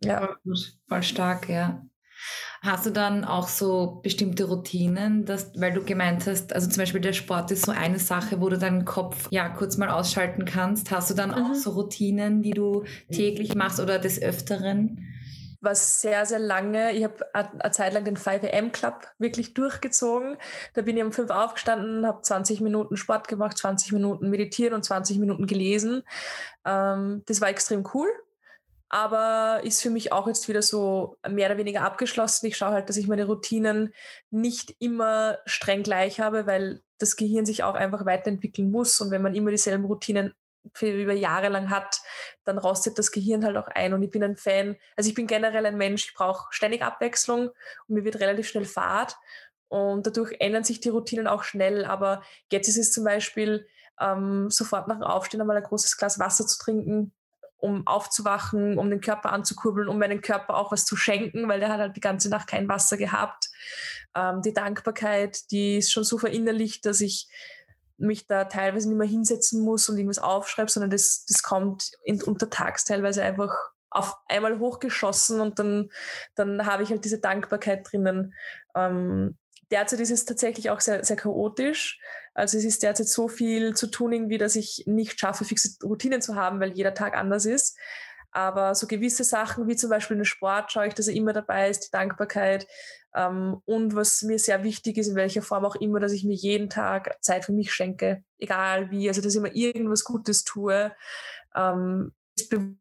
Ja. 0.04 0.36
Voll, 0.88 1.02
stark, 1.02 1.48
ja. 1.48 1.84
Hast 2.62 2.86
du 2.86 2.90
dann 2.90 3.24
auch 3.24 3.48
so 3.48 4.00
bestimmte 4.02 4.44
Routinen, 4.44 5.24
dass, 5.24 5.52
weil 5.58 5.72
du 5.72 5.84
gemeint 5.84 6.26
hast, 6.26 6.52
also 6.52 6.68
zum 6.68 6.82
Beispiel 6.82 7.00
der 7.00 7.12
Sport 7.12 7.50
ist 7.50 7.66
so 7.66 7.72
eine 7.72 7.98
Sache, 7.98 8.40
wo 8.40 8.48
du 8.48 8.58
deinen 8.58 8.84
Kopf 8.84 9.28
ja 9.30 9.48
kurz 9.48 9.76
mal 9.76 9.90
ausschalten 9.90 10.44
kannst. 10.44 10.90
Hast 10.90 11.10
du 11.10 11.14
dann 11.14 11.30
mhm. 11.30 11.36
auch 11.36 11.54
so 11.54 11.70
Routinen, 11.70 12.42
die 12.42 12.50
du 12.50 12.84
täglich 13.12 13.54
machst 13.54 13.80
oder 13.80 13.98
des 13.98 14.20
Öfteren? 14.20 15.04
was 15.60 16.00
sehr, 16.00 16.24
sehr 16.24 16.38
lange, 16.38 16.92
ich 16.92 17.02
habe 17.02 17.34
eine 17.34 17.70
Zeit 17.72 17.92
lang 17.92 18.04
den 18.04 18.16
5am 18.16 18.70
Club 18.70 19.08
wirklich 19.18 19.54
durchgezogen. 19.54 20.36
Da 20.74 20.82
bin 20.82 20.96
ich 20.96 21.02
um 21.02 21.12
5 21.12 21.30
aufgestanden, 21.30 22.06
habe 22.06 22.22
20 22.22 22.60
Minuten 22.60 22.96
Sport 22.96 23.26
gemacht, 23.28 23.58
20 23.58 23.92
Minuten 23.92 24.30
meditiert 24.30 24.72
und 24.72 24.84
20 24.84 25.18
Minuten 25.18 25.46
gelesen. 25.46 26.04
Ähm, 26.64 27.22
das 27.26 27.40
war 27.40 27.48
extrem 27.48 27.84
cool, 27.92 28.08
aber 28.88 29.60
ist 29.64 29.82
für 29.82 29.90
mich 29.90 30.12
auch 30.12 30.26
jetzt 30.26 30.48
wieder 30.48 30.62
so 30.62 31.16
mehr 31.28 31.48
oder 31.48 31.58
weniger 31.58 31.82
abgeschlossen. 31.82 32.46
Ich 32.46 32.56
schaue 32.56 32.72
halt, 32.72 32.88
dass 32.88 32.96
ich 32.96 33.06
meine 33.06 33.26
Routinen 33.26 33.92
nicht 34.30 34.74
immer 34.78 35.38
streng 35.44 35.82
gleich 35.82 36.20
habe, 36.20 36.46
weil 36.46 36.82
das 36.98 37.16
Gehirn 37.16 37.44
sich 37.44 37.62
auch 37.62 37.74
einfach 37.74 38.06
weiterentwickeln 38.06 38.70
muss. 38.70 39.00
Und 39.00 39.10
wenn 39.10 39.22
man 39.22 39.34
immer 39.34 39.50
dieselben 39.50 39.84
Routinen 39.84 40.34
für 40.74 40.90
über 40.90 41.12
Jahre 41.12 41.48
lang 41.48 41.70
hat, 41.70 42.00
dann 42.44 42.58
rostet 42.58 42.98
das 42.98 43.12
Gehirn 43.12 43.44
halt 43.44 43.56
auch 43.56 43.68
ein. 43.68 43.92
Und 43.92 44.02
ich 44.02 44.10
bin 44.10 44.24
ein 44.24 44.36
Fan, 44.36 44.76
also 44.96 45.08
ich 45.08 45.14
bin 45.14 45.26
generell 45.26 45.66
ein 45.66 45.76
Mensch, 45.76 46.06
ich 46.06 46.14
brauche 46.14 46.46
ständig 46.50 46.82
Abwechslung 46.82 47.48
und 47.48 47.94
mir 47.94 48.04
wird 48.04 48.20
relativ 48.20 48.48
schnell 48.48 48.64
Fahrt. 48.64 49.16
Und 49.68 50.06
dadurch 50.06 50.34
ändern 50.40 50.64
sich 50.64 50.80
die 50.80 50.88
Routinen 50.88 51.26
auch 51.26 51.42
schnell. 51.42 51.84
Aber 51.84 52.22
jetzt 52.50 52.68
ist 52.68 52.78
es 52.78 52.92
zum 52.92 53.04
Beispiel 53.04 53.66
ähm, 54.00 54.50
sofort 54.50 54.88
nach 54.88 54.96
dem 54.96 55.04
Aufstehen 55.04 55.40
einmal 55.42 55.58
ein 55.58 55.62
großes 55.62 55.98
Glas 55.98 56.18
Wasser 56.18 56.46
zu 56.46 56.58
trinken, 56.58 57.12
um 57.58 57.86
aufzuwachen, 57.86 58.78
um 58.78 58.88
den 58.88 59.00
Körper 59.00 59.32
anzukurbeln, 59.32 59.88
um 59.88 59.98
meinen 59.98 60.20
Körper 60.20 60.56
auch 60.56 60.72
was 60.72 60.84
zu 60.84 60.96
schenken, 60.96 61.48
weil 61.48 61.60
der 61.60 61.68
hat 61.68 61.80
halt 61.80 61.96
die 61.96 62.00
ganze 62.00 62.30
Nacht 62.30 62.48
kein 62.48 62.68
Wasser 62.68 62.96
gehabt. 62.96 63.50
Ähm, 64.14 64.42
die 64.42 64.54
Dankbarkeit, 64.54 65.50
die 65.50 65.78
ist 65.78 65.92
schon 65.92 66.04
so 66.04 66.18
verinnerlicht, 66.18 66.86
dass 66.86 67.00
ich 67.00 67.28
mich 67.98 68.26
da 68.26 68.44
teilweise 68.44 68.88
nicht 68.88 68.98
mehr 68.98 69.08
hinsetzen 69.08 69.62
muss 69.62 69.88
und 69.88 69.96
irgendwas 69.96 70.20
aufschreibe, 70.20 70.70
sondern 70.70 70.90
das, 70.90 71.24
das 71.26 71.42
kommt 71.42 71.90
in, 72.04 72.22
untertags 72.22 72.84
teilweise 72.84 73.22
einfach 73.24 73.52
auf 73.90 74.16
einmal 74.28 74.58
hochgeschossen 74.58 75.40
und 75.40 75.58
dann, 75.58 75.90
dann 76.36 76.64
habe 76.66 76.82
ich 76.82 76.90
halt 76.90 77.04
diese 77.04 77.18
Dankbarkeit 77.18 77.90
drinnen. 77.90 78.34
Ähm, 78.76 79.36
derzeit 79.70 80.00
ist 80.00 80.10
es 80.10 80.24
tatsächlich 80.24 80.70
auch 80.70 80.80
sehr, 80.80 81.04
sehr 81.04 81.16
chaotisch. 81.16 82.00
Also 82.34 82.56
es 82.56 82.64
ist 82.64 82.82
derzeit 82.82 83.08
so 83.08 83.28
viel 83.28 83.74
zu 83.74 83.88
tun, 83.88 84.12
irgendwie, 84.12 84.38
dass 84.38 84.56
ich 84.56 84.84
nicht 84.86 85.18
schaffe, 85.18 85.44
fixe 85.44 85.76
Routinen 85.84 86.22
zu 86.22 86.36
haben, 86.36 86.60
weil 86.60 86.72
jeder 86.72 86.94
Tag 86.94 87.16
anders 87.16 87.46
ist. 87.46 87.76
Aber 88.30 88.74
so 88.74 88.86
gewisse 88.86 89.24
Sachen 89.24 89.66
wie 89.68 89.76
zum 89.76 89.90
Beispiel 89.90 90.16
den 90.16 90.24
Sport 90.24 90.70
schaue 90.70 90.86
ich, 90.86 90.94
dass 90.94 91.08
er 91.08 91.14
immer 91.14 91.32
dabei 91.32 91.70
ist, 91.70 91.86
die 91.86 91.90
Dankbarkeit. 91.90 92.66
Ähm, 93.14 93.60
und 93.64 93.94
was 93.96 94.22
mir 94.22 94.38
sehr 94.38 94.62
wichtig 94.62 94.98
ist, 94.98 95.08
in 95.08 95.14
welcher 95.14 95.42
Form 95.42 95.64
auch 95.64 95.76
immer, 95.76 95.98
dass 95.98 96.12
ich 96.12 96.24
mir 96.24 96.34
jeden 96.34 96.68
Tag 96.68 97.16
Zeit 97.22 97.44
für 97.44 97.52
mich 97.52 97.72
schenke, 97.72 98.22
egal 98.38 98.90
wie. 98.90 99.08
Also 99.08 99.22
dass 99.22 99.34
ich 99.34 99.38
immer 99.38 99.54
irgendwas 99.54 100.04
Gutes 100.04 100.44
tue. 100.44 100.92
Ähm, 101.54 102.12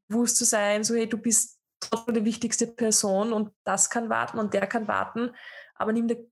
bewusst 0.08 0.38
zu 0.38 0.46
sein, 0.46 0.84
so 0.84 0.94
hey, 0.94 1.08
du 1.08 1.18
bist 1.18 1.58
trotzdem 1.80 2.16
die 2.16 2.26
wichtigste 2.26 2.68
Person 2.68 3.34
und 3.34 3.52
das 3.64 3.90
kann 3.90 4.10
warten 4.10 4.38
und 4.38 4.54
der 4.54 4.68
kann 4.68 4.88
warten. 4.88 5.32
Aber 5.76 5.94
nimm 5.94 6.08
dir 6.08 6.28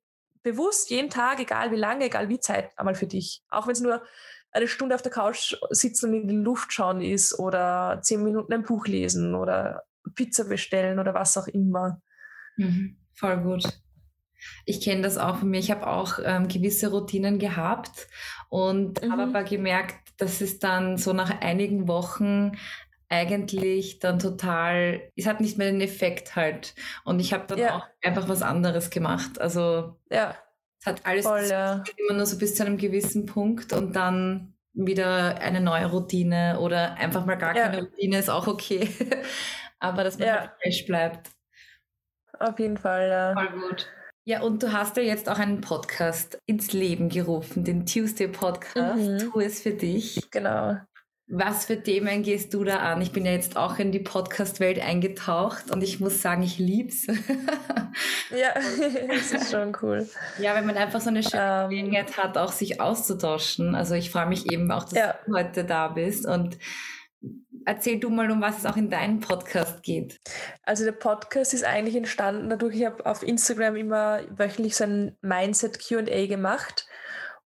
bewusst 0.46 0.92
jeden 0.92 1.10
Tag, 1.10 1.40
egal 1.40 1.72
wie 1.72 1.76
lange, 1.76 2.06
egal 2.06 2.30
wie 2.30 2.40
Zeit, 2.40 2.70
einmal 2.78 2.94
für 2.94 3.08
dich. 3.08 3.42
Auch 3.50 3.66
wenn 3.66 3.74
es 3.74 3.82
nur 3.82 4.04
eine 4.52 4.68
Stunde 4.68 4.94
auf 4.94 5.02
der 5.02 5.12
Couch 5.12 5.56
sitzen 5.72 6.14
und 6.14 6.22
in 6.22 6.28
die 6.28 6.36
Luft 6.36 6.72
schauen 6.72 7.02
ist 7.02 7.38
oder 7.40 8.00
zehn 8.04 8.24
Minuten 8.24 8.54
ein 8.54 8.64
Buch 8.64 8.86
lesen 8.86 9.34
oder 9.34 9.84
Pizza 10.14 10.46
bestellen 10.46 11.00
oder 11.00 11.16
was 11.16 11.36
auch 11.36 11.48
immer. 11.48 12.00
Mhm, 12.58 12.98
voll 13.16 13.38
gut. 13.42 13.64
Ich 14.66 14.82
kenne 14.82 15.02
das 15.02 15.18
auch 15.18 15.38
von 15.38 15.50
mir. 15.50 15.60
Ich 15.60 15.72
habe 15.72 15.88
auch 15.88 16.20
ähm, 16.24 16.48
gewisse 16.48 16.92
Routinen 16.92 17.40
gehabt 17.40 18.08
und 18.50 19.02
mhm. 19.02 19.12
habe 19.12 19.24
aber 19.24 19.44
gemerkt, 19.44 20.14
dass 20.18 20.42
es 20.42 20.60
dann 20.60 20.98
so 20.98 21.12
nach 21.12 21.42
einigen 21.42 21.88
Wochen 21.88 22.52
eigentlich 23.10 24.00
dann 24.00 24.20
total, 24.20 25.02
es 25.16 25.26
hat 25.26 25.42
nicht 25.42 25.58
mehr 25.58 25.72
den 25.72 25.82
Effekt 25.82 26.36
halt. 26.36 26.76
Und 27.04 27.20
ich 27.20 27.34
habe 27.34 27.46
dann 27.48 27.60
ja. 27.60 27.78
auch 27.78 27.88
einfach 28.04 28.28
was 28.28 28.42
anderes 28.42 28.90
gemacht. 28.90 29.40
Also 29.40 29.96
ja. 30.10 30.36
es 30.80 30.88
hat 30.88 31.06
alles 31.06 31.26
Voll, 31.26 31.48
ja. 31.48 31.84
immer 31.98 32.18
nur 32.18 32.26
so 32.26 32.38
bis 32.38 32.56
zu 32.56 32.66
einem 32.66 32.78
gewissen 32.78 33.26
Punkt 33.26 33.74
und 33.74 33.96
dann 33.96 34.54
wieder 34.74 35.40
eine 35.40 35.62
neue 35.62 35.86
Routine 35.86 36.60
oder 36.60 36.96
einfach 36.96 37.26
mal 37.26 37.36
gar 37.36 37.56
ja. 37.56 37.70
keine 37.70 37.84
Routine 37.84 38.20
ist 38.20 38.30
auch 38.30 38.48
okay. 38.48 38.90
Aber 39.80 40.04
dass 40.04 40.18
man 40.18 40.32
halt 40.32 40.52
fresh 40.62 40.86
bleibt. 40.86 41.30
Auf 42.40 42.60
jeden 42.60 42.78
Fall, 42.78 43.10
ja. 43.10 43.34
Voll 43.34 43.62
gut. 43.62 43.88
Ja, 44.28 44.42
und 44.42 44.64
du 44.64 44.74
hast 44.74 44.98
ja 44.98 45.04
jetzt 45.04 45.30
auch 45.30 45.38
einen 45.38 45.62
Podcast 45.62 46.42
ins 46.48 46.74
Leben 46.74 47.10
gerufen, 47.10 47.64
den 47.64 47.86
Tuesday 47.86 48.28
Podcast. 48.28 48.98
Mhm. 48.98 49.20
Tu 49.20 49.40
es 49.40 49.62
für 49.62 49.74
dich. 49.74 50.20
Genau. 50.32 50.78
Was 51.28 51.66
für 51.66 51.82
Themen 51.82 52.22
gehst 52.22 52.54
du 52.54 52.64
da 52.64 52.78
an? 52.78 53.02
Ich 53.02 53.12
bin 53.12 53.26
ja 53.26 53.32
jetzt 53.32 53.58
auch 53.58 53.80
in 53.80 53.92
die 53.92 54.00
Podcast-Welt 54.00 54.80
eingetaucht 54.80 55.72
und 55.72 55.82
ich 55.82 56.00
muss 56.00 56.22
sagen, 56.22 56.44
ich 56.44 56.60
lieb's. 56.60 57.08
ja, 58.30 58.54
das 59.08 59.32
ist 59.32 59.50
schon 59.50 59.76
cool. 59.82 60.08
Ja, 60.38 60.54
wenn 60.54 60.68
man 60.68 60.78
einfach 60.78 61.02
so 61.02 61.10
eine 61.10 61.24
schöne 61.24 61.66
um, 61.66 61.72
ähm. 61.72 61.78
Gelegenheit 61.78 62.16
hat, 62.18 62.38
auch 62.38 62.52
sich 62.52 62.80
auszutauschen. 62.80 63.74
Also 63.74 63.96
ich 63.96 64.12
freue 64.12 64.28
mich 64.28 64.52
eben 64.52 64.72
auch, 64.72 64.84
dass 64.84 64.94
ja. 64.94 65.16
du 65.26 65.34
heute 65.34 65.66
da 65.66 65.88
bist 65.88 66.28
und 66.28 66.60
erzähl 67.66 68.00
du 68.00 68.12
mal, 68.12 68.30
um 68.30 68.40
was 68.40 68.60
es 68.60 68.66
auch 68.68 68.78
in 68.78 68.92
deinem 68.92 69.20
Podcast 69.20 69.82
geht. 69.82 70.20
Also 70.62 70.86
der 70.86 70.92
Podcast 70.92 71.56
ist 71.56 71.64
eigentlich 71.64 71.96
entstanden 71.96 72.52
dadurch, 72.52 72.76
ich 72.76 72.86
habe 72.86 73.04
auf 73.04 73.24
Instagram 73.24 73.76
immer 73.76 74.22
wöchentlich 74.30 74.76
so 74.76 74.84
ein 74.84 75.18
Mindset 75.22 75.80
QA 75.80 76.28
gemacht 76.28 76.86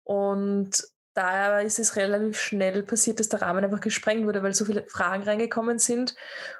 und 0.02 0.82
da 1.18 1.58
ist 1.58 1.80
es 1.80 1.96
relativ 1.96 2.38
schnell 2.38 2.84
passiert, 2.84 3.18
dass 3.18 3.28
der 3.28 3.42
Rahmen 3.42 3.64
einfach 3.64 3.80
gesprengt 3.80 4.24
wurde, 4.24 4.44
weil 4.44 4.54
so 4.54 4.64
viele 4.64 4.84
Fragen 4.86 5.24
reingekommen 5.24 5.80
sind. 5.80 6.14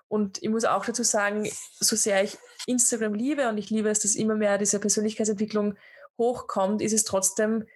Und 0.08 0.42
ich 0.42 0.48
muss 0.48 0.64
auch 0.64 0.84
dazu 0.84 1.04
sagen, 1.04 1.48
so 1.78 1.94
sehr 1.94 2.24
ich 2.24 2.36
Instagram 2.66 3.14
liebe 3.14 3.48
und 3.48 3.56
ich 3.56 3.70
liebe 3.70 3.88
es, 3.88 4.00
dass 4.00 4.16
immer 4.16 4.34
mehr 4.34 4.58
diese 4.58 4.80
Persönlichkeitsentwicklung 4.80 5.76
hochkommt, 6.18 6.82
ist 6.82 6.92
es 6.92 7.04
trotzdem 7.04 7.68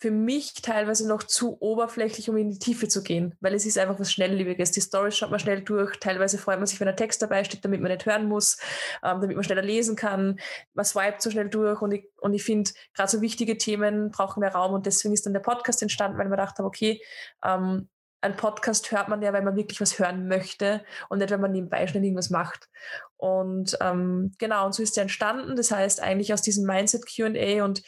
für 0.00 0.12
mich 0.12 0.54
teilweise 0.54 1.08
noch 1.08 1.24
zu 1.24 1.60
oberflächlich, 1.60 2.30
um 2.30 2.36
in 2.36 2.50
die 2.50 2.60
Tiefe 2.60 2.86
zu 2.86 3.02
gehen, 3.02 3.34
weil 3.40 3.52
es 3.54 3.66
ist 3.66 3.78
einfach 3.78 3.98
was 3.98 4.12
Schnelllebiges. 4.12 4.70
Die 4.70 4.80
Stories 4.80 5.16
schaut 5.16 5.30
man 5.30 5.40
schnell 5.40 5.62
durch. 5.62 5.96
Teilweise 5.98 6.38
freut 6.38 6.58
man 6.58 6.68
sich, 6.68 6.78
wenn 6.78 6.86
ein 6.86 6.96
Text 6.96 7.20
dabei 7.20 7.42
steht, 7.42 7.64
damit 7.64 7.80
man 7.80 7.90
nicht 7.90 8.06
hören 8.06 8.28
muss, 8.28 8.58
ähm, 9.02 9.20
damit 9.20 9.34
man 9.34 9.42
schneller 9.42 9.62
lesen 9.62 9.96
kann. 9.96 10.38
Man 10.74 10.84
swipet 10.84 11.20
so 11.20 11.32
schnell 11.32 11.48
durch 11.48 11.82
und 11.82 11.90
ich, 11.90 12.06
und 12.20 12.32
ich 12.32 12.44
finde, 12.44 12.70
gerade 12.94 13.10
so 13.10 13.20
wichtige 13.20 13.58
Themen 13.58 14.12
brauchen 14.12 14.38
mehr 14.38 14.54
Raum 14.54 14.72
und 14.72 14.86
deswegen 14.86 15.14
ist 15.14 15.26
dann 15.26 15.32
der 15.32 15.40
Podcast 15.40 15.82
entstanden, 15.82 16.16
weil 16.16 16.28
man 16.28 16.38
gedacht 16.38 16.60
okay, 16.60 17.02
ähm, 17.44 17.88
ein 18.20 18.36
Podcast 18.36 18.90
hört 18.90 19.08
man 19.08 19.22
ja, 19.22 19.32
weil 19.32 19.42
man 19.42 19.56
wirklich 19.56 19.80
was 19.80 19.98
hören 19.98 20.28
möchte 20.28 20.84
und 21.08 21.18
nicht, 21.18 21.30
wenn 21.30 21.40
man 21.40 21.52
nebenbei 21.52 21.86
schnell 21.86 22.04
irgendwas 22.04 22.30
macht. 22.30 22.68
Und 23.16 23.76
ähm, 23.80 24.32
genau, 24.38 24.66
und 24.66 24.74
so 24.74 24.82
ist 24.82 24.96
der 24.96 25.02
entstanden. 25.02 25.56
Das 25.56 25.70
heißt, 25.70 26.00
eigentlich 26.00 26.32
aus 26.32 26.42
diesem 26.42 26.66
Mindset 26.66 27.04
QA 27.06 27.64
und 27.64 27.82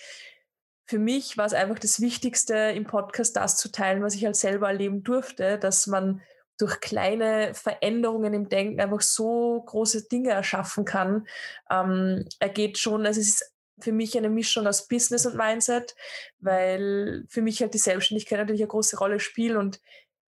für 0.90 0.99
mich 0.99 1.38
war 1.38 1.47
es 1.47 1.52
einfach 1.52 1.78
das 1.78 2.00
Wichtigste 2.00 2.56
im 2.75 2.85
Podcast, 2.85 3.37
das 3.37 3.56
zu 3.56 3.70
teilen, 3.70 4.02
was 4.02 4.16
ich 4.16 4.25
halt 4.25 4.35
selber 4.35 4.66
erleben 4.66 5.04
durfte, 5.04 5.56
dass 5.56 5.87
man 5.87 6.20
durch 6.59 6.80
kleine 6.80 7.54
Veränderungen 7.54 8.35
im 8.35 8.49
Denken 8.49 8.80
einfach 8.80 9.00
so 9.00 9.62
große 9.66 10.09
Dinge 10.09 10.30
erschaffen 10.30 10.85
kann. 10.85 11.28
Ähm, 11.70 12.25
er 12.40 12.49
geht 12.49 12.76
schon, 12.76 13.06
also 13.06 13.20
es 13.20 13.28
ist 13.28 13.54
für 13.78 13.92
mich 13.92 14.18
eine 14.18 14.30
Mischung 14.30 14.66
aus 14.66 14.88
Business 14.88 15.26
und 15.26 15.37
Mindset, 15.37 15.94
weil 16.40 17.25
für 17.28 17.40
mich 17.40 17.62
halt 17.62 17.73
die 17.73 17.78
Selbstständigkeit 17.78 18.40
natürlich 18.40 18.62
eine 18.62 18.68
große 18.68 18.99
Rolle 18.99 19.20
spielt 19.20 19.54
und 19.54 19.80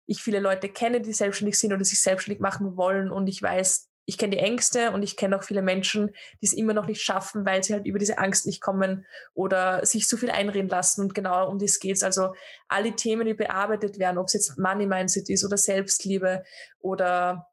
ich 0.04 0.22
viele 0.22 0.40
Leute 0.40 0.68
kenne, 0.68 1.00
die 1.00 1.14
selbstständig 1.14 1.58
sind 1.58 1.72
oder 1.72 1.86
sich 1.86 2.02
selbstständig 2.02 2.42
machen 2.42 2.76
wollen 2.76 3.10
und 3.10 3.28
ich 3.28 3.40
weiß, 3.40 3.89
ich 4.10 4.18
kenne 4.18 4.34
die 4.34 4.42
Ängste 4.42 4.90
und 4.90 5.04
ich 5.04 5.16
kenne 5.16 5.38
auch 5.38 5.44
viele 5.44 5.62
Menschen, 5.62 6.10
die 6.42 6.46
es 6.46 6.52
immer 6.52 6.74
noch 6.74 6.86
nicht 6.86 7.00
schaffen, 7.00 7.46
weil 7.46 7.62
sie 7.62 7.74
halt 7.74 7.86
über 7.86 8.00
diese 8.00 8.18
Angst 8.18 8.44
nicht 8.44 8.60
kommen 8.60 9.06
oder 9.34 9.86
sich 9.86 10.08
so 10.08 10.16
viel 10.16 10.30
einreden 10.30 10.68
lassen. 10.68 11.02
Und 11.02 11.14
genau 11.14 11.48
um 11.48 11.60
das 11.60 11.78
geht 11.78 11.94
es. 11.94 12.02
Also 12.02 12.34
alle 12.66 12.96
Themen, 12.96 13.24
die 13.24 13.34
bearbeitet 13.34 14.00
werden, 14.00 14.18
ob 14.18 14.26
es 14.26 14.32
jetzt 14.32 14.58
Money 14.58 14.86
Mindset 14.86 15.30
ist 15.30 15.44
oder 15.44 15.56
Selbstliebe 15.56 16.42
oder 16.80 17.46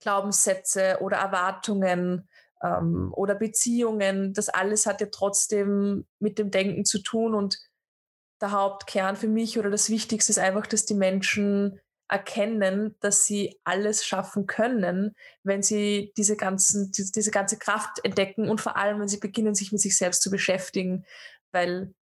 Glaubenssätze 0.00 0.96
oder 1.02 1.18
Erwartungen 1.18 2.30
ähm, 2.62 3.12
oder 3.14 3.34
Beziehungen, 3.34 4.32
das 4.32 4.48
alles 4.48 4.86
hat 4.86 5.02
ja 5.02 5.08
trotzdem 5.12 6.06
mit 6.18 6.38
dem 6.38 6.50
Denken 6.50 6.86
zu 6.86 7.02
tun. 7.02 7.34
Und 7.34 7.58
der 8.40 8.52
Hauptkern 8.52 9.16
für 9.16 9.28
mich 9.28 9.58
oder 9.58 9.68
das 9.68 9.90
Wichtigste 9.90 10.32
ist 10.32 10.38
einfach, 10.38 10.66
dass 10.66 10.86
die 10.86 10.94
Menschen 10.94 11.78
erkennen, 12.10 12.96
dass 13.00 13.24
sie 13.24 13.60
alles 13.64 14.04
schaffen 14.04 14.46
können, 14.46 15.14
wenn 15.42 15.62
sie 15.62 16.12
diese, 16.16 16.36
ganzen, 16.36 16.90
diese, 16.92 17.30
ganze 17.30 17.58
Kraft 17.58 18.04
entdecken 18.04 18.48
und 18.48 18.60
vor 18.60 18.76
allem, 18.76 19.00
wenn 19.00 19.08
sie 19.08 19.18
beginnen, 19.18 19.54
sich 19.54 19.72
mit 19.72 19.80
sich 19.80 19.96
selbst 19.96 20.22
zu 20.22 20.30
beschäftigen. 20.30 21.04
Weil 21.52 21.94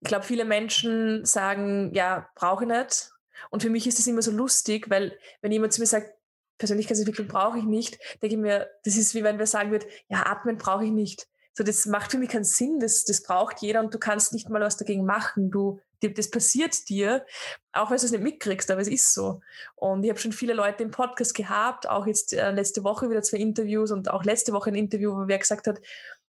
ich 0.00 0.08
glaube, 0.08 0.24
viele 0.24 0.44
Menschen 0.44 1.24
sagen, 1.24 1.92
ja, 1.94 2.28
brauche 2.34 2.64
ich 2.64 2.70
nicht. 2.70 3.10
Und 3.50 3.62
für 3.62 3.70
mich 3.70 3.86
ist 3.86 3.98
das 3.98 4.06
immer 4.06 4.22
so 4.22 4.30
lustig, 4.30 4.90
weil 4.90 5.18
wenn 5.40 5.52
jemand 5.52 5.72
zu 5.72 5.80
mir 5.80 5.86
sagt, 5.86 6.12
Persönlichkeitsentwicklung 6.58 7.28
brauche 7.28 7.58
ich 7.58 7.64
nicht, 7.64 7.98
denke 8.22 8.36
ich 8.36 8.40
mir, 8.40 8.70
das 8.84 8.96
ist 8.96 9.14
wie 9.14 9.24
wenn 9.24 9.38
wir 9.38 9.46
sagen 9.46 9.70
würden, 9.70 9.88
ja, 10.08 10.24
atmen 10.26 10.56
brauche 10.56 10.84
ich 10.84 10.90
nicht. 10.90 11.28
So, 11.56 11.64
das 11.64 11.86
macht 11.86 12.10
für 12.10 12.18
mich 12.18 12.28
keinen 12.28 12.44
Sinn, 12.44 12.80
das, 12.80 13.04
das 13.04 13.22
braucht 13.22 13.62
jeder 13.62 13.80
und 13.80 13.94
du 13.94 13.98
kannst 13.98 14.34
nicht 14.34 14.50
mal 14.50 14.60
was 14.60 14.76
dagegen 14.76 15.06
machen. 15.06 15.50
Du, 15.50 15.80
das 16.02 16.30
passiert 16.30 16.86
dir, 16.90 17.24
auch 17.72 17.90
wenn 17.90 17.96
du 17.96 18.04
es 18.04 18.10
nicht 18.10 18.22
mitkriegst, 18.22 18.70
aber 18.70 18.82
es 18.82 18.88
ist 18.88 19.14
so. 19.14 19.40
Und 19.74 20.04
ich 20.04 20.10
habe 20.10 20.20
schon 20.20 20.32
viele 20.32 20.52
Leute 20.52 20.82
im 20.82 20.90
Podcast 20.90 21.34
gehabt, 21.34 21.88
auch 21.88 22.06
jetzt 22.06 22.34
äh, 22.34 22.50
letzte 22.50 22.84
Woche 22.84 23.08
wieder 23.08 23.22
zwei 23.22 23.38
Interviews 23.38 23.90
und 23.90 24.10
auch 24.10 24.22
letzte 24.22 24.52
Woche 24.52 24.70
ein 24.70 24.74
Interview, 24.74 25.16
wo 25.16 25.28
wer 25.28 25.38
gesagt 25.38 25.66
hat, 25.66 25.80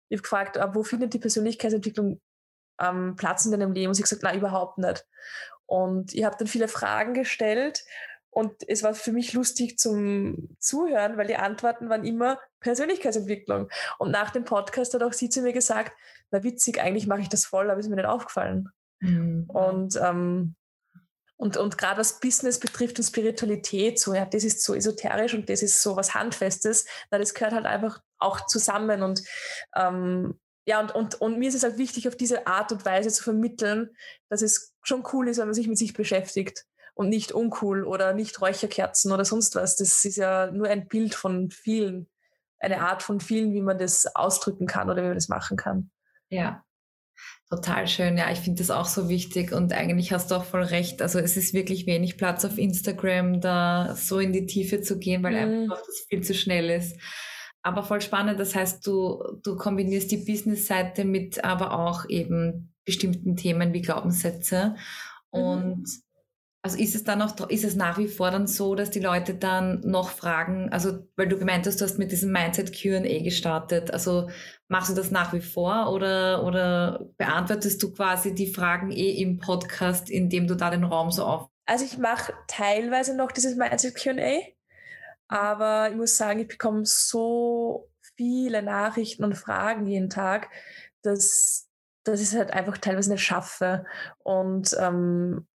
ich 0.09 0.17
habe 0.17 0.21
gefragt, 0.21 0.59
wo 0.75 0.83
findet 0.83 1.15
die 1.15 1.19
Persönlichkeitsentwicklung 1.19 2.21
ähm, 2.79 3.15
Platz 3.15 3.43
in 3.43 3.51
deinem 3.51 3.73
Leben? 3.73 3.87
Und 3.87 3.95
sie 3.95 4.03
hat 4.03 4.09
gesagt, 4.09 4.23
nein, 4.23 4.37
überhaupt 4.37 4.77
nicht. 4.77 5.03
Und 5.65 6.13
ich 6.13 6.25
habe 6.25 6.37
dann 6.37 6.47
viele 6.47 6.67
Fragen 6.67 7.15
gestellt 7.15 7.83
und 8.29 8.53
es 8.67 8.83
war 8.83 8.93
für 8.93 9.11
mich 9.11 9.33
lustig 9.33 9.79
zum 9.79 10.55
Zuhören, 10.59 11.17
weil 11.17 11.27
die 11.27 11.37
Antworten 11.37 11.89
waren 11.89 12.05
immer 12.05 12.39
Persönlichkeitsentwicklung. 12.59 13.69
Und 13.97 14.11
nach 14.11 14.29
dem 14.29 14.43
Podcast 14.43 14.93
hat 14.93 15.01
auch 15.01 15.13
sie 15.13 15.29
zu 15.29 15.41
mir 15.41 15.53
gesagt, 15.53 15.97
na 16.29 16.43
witzig, 16.43 16.79
eigentlich 16.79 17.07
mache 17.07 17.21
ich 17.21 17.29
das 17.29 17.45
voll, 17.45 17.69
aber 17.69 17.79
ist 17.79 17.89
mir 17.89 17.95
nicht 17.95 18.05
aufgefallen. 18.05 18.69
Mhm. 18.99 19.45
Und, 19.49 19.95
ähm, 19.95 20.55
und, 21.37 21.57
und 21.57 21.77
gerade 21.77 21.99
was 21.99 22.19
Business 22.19 22.59
betrifft 22.59 22.99
und 22.99 23.05
Spiritualität, 23.05 23.99
so, 23.99 24.13
ja, 24.13 24.25
das 24.25 24.43
ist 24.43 24.63
so 24.63 24.75
esoterisch 24.75 25.33
und 25.33 25.49
das 25.49 25.63
ist 25.63 25.81
so 25.81 25.95
was 25.95 26.13
Handfestes, 26.13 26.85
na, 27.09 27.17
das 27.17 27.33
gehört 27.33 27.53
halt 27.53 27.65
einfach 27.65 28.01
auch 28.19 28.45
zusammen. 28.45 29.01
Und 29.01 29.23
ähm, 29.75 30.39
ja, 30.65 30.79
und, 30.79 30.93
und, 30.93 31.15
und 31.21 31.39
mir 31.39 31.49
ist 31.49 31.55
es 31.55 31.63
halt 31.63 31.77
wichtig, 31.77 32.07
auf 32.07 32.15
diese 32.15 32.45
Art 32.45 32.71
und 32.71 32.85
Weise 32.85 33.09
zu 33.09 33.23
vermitteln, 33.23 33.95
dass 34.29 34.41
es 34.41 34.75
schon 34.83 35.03
cool 35.13 35.27
ist, 35.27 35.37
wenn 35.37 35.47
man 35.47 35.53
sich 35.53 35.67
mit 35.67 35.77
sich 35.77 35.93
beschäftigt 35.93 36.65
und 36.97 37.09
nicht 37.09 37.31
uncool 37.31 37.85
oder 37.85 38.13
nicht 38.13 38.41
Räucherkerzen 38.41 39.11
oder 39.11 39.25
sonst 39.25 39.55
was. 39.55 39.75
Das 39.75 40.03
ist 40.03 40.17
ja 40.17 40.51
nur 40.51 40.67
ein 40.67 40.87
Bild 40.87 41.15
von 41.15 41.51
vielen, 41.51 42.09
eine 42.59 42.81
Art 42.81 43.03
von 43.03 43.19
vielen, 43.19 43.53
wie 43.53 43.61
man 43.61 43.77
das 43.77 44.15
ausdrücken 44.15 44.67
kann 44.67 44.89
oder 44.89 45.03
wie 45.03 45.07
man 45.07 45.15
das 45.15 45.29
machen 45.29 45.57
kann. 45.57 45.91
Ja, 46.29 46.63
Total 47.49 47.87
schön, 47.87 48.17
ja, 48.17 48.29
ich 48.29 48.39
finde 48.39 48.61
das 48.61 48.69
auch 48.69 48.85
so 48.85 49.07
wichtig 49.07 49.53
und 49.53 49.71
eigentlich 49.71 50.11
hast 50.11 50.31
du 50.31 50.35
auch 50.35 50.43
voll 50.43 50.63
recht. 50.63 51.01
Also 51.01 51.17
es 51.17 51.37
ist 51.37 51.53
wirklich 51.53 51.85
wenig 51.85 52.17
Platz 52.17 52.43
auf 52.43 52.57
Instagram, 52.57 53.39
da 53.39 53.95
so 53.95 54.19
in 54.19 54.33
die 54.33 54.45
Tiefe 54.45 54.81
zu 54.81 54.99
gehen, 54.99 55.23
weil 55.23 55.33
mhm. 55.33 55.63
einfach 55.63 55.81
das 55.85 56.05
viel 56.09 56.21
zu 56.21 56.33
schnell 56.33 56.69
ist. 56.69 56.99
Aber 57.61 57.83
voll 57.83 58.01
spannend, 58.01 58.37
das 58.37 58.53
heißt, 58.53 58.85
du, 58.85 59.23
du 59.43 59.55
kombinierst 59.55 60.11
die 60.11 60.25
Business-Seite 60.25 61.05
mit 61.05 61.41
aber 61.41 61.71
auch 61.71 62.09
eben 62.09 62.73
bestimmten 62.83 63.37
Themen 63.37 63.71
wie 63.71 63.81
Glaubenssätze. 63.81 64.75
Mhm. 65.31 65.39
Und 65.39 65.85
also 66.67 66.79
ist 66.79 66.95
es 66.95 67.05
dann 67.05 67.19
noch, 67.19 67.49
ist 67.49 67.63
es 67.63 67.77
nach 67.77 67.97
wie 67.97 68.09
vor 68.09 68.29
dann 68.29 68.45
so, 68.45 68.75
dass 68.75 68.89
die 68.89 68.99
Leute 68.99 69.33
dann 69.33 69.79
noch 69.85 70.09
fragen, 70.09 70.67
also 70.69 70.99
weil 71.15 71.29
du 71.29 71.39
gemeint 71.39 71.65
hast, 71.65 71.79
du 71.79 71.85
hast 71.85 71.97
mit 71.97 72.11
diesem 72.11 72.33
Mindset 72.33 72.77
QA 72.77 73.23
gestartet, 73.23 73.91
also 73.91 74.29
machst 74.67 74.89
du 74.89 74.93
das 74.93 75.09
nach 75.09 75.31
wie 75.31 75.39
vor 75.39 75.93
oder, 75.93 76.43
oder 76.43 77.07
beantwortest 77.15 77.81
du 77.81 77.93
quasi 77.93 78.35
die 78.35 78.51
Fragen 78.51 78.91
eh 78.91 79.11
im 79.11 79.39
Podcast, 79.39 80.09
indem 80.09 80.45
du 80.45 80.55
da 80.55 80.69
den 80.69 80.83
Raum 80.83 81.09
so 81.09 81.23
auf? 81.23 81.47
Also 81.65 81.85
ich 81.85 81.97
mache 81.97 82.33
teilweise 82.49 83.15
noch 83.15 83.31
dieses 83.31 83.55
Mindset 83.55 83.95
QA, 83.95 84.41
aber 85.29 85.89
ich 85.89 85.95
muss 85.95 86.17
sagen, 86.17 86.41
ich 86.41 86.49
bekomme 86.49 86.81
so 86.83 87.89
viele 88.17 88.61
Nachrichten 88.61 89.23
und 89.23 89.35
Fragen 89.35 89.85
jeden 89.85 90.09
Tag, 90.09 90.49
dass, 91.01 91.69
dass 92.03 92.19
ich 92.19 92.27
es 92.27 92.35
halt 92.35 92.51
einfach 92.51 92.77
teilweise 92.77 93.09
nicht 93.09 93.23
schaffe. 93.23 93.85
Und 94.19 94.75
ähm, 94.77 95.47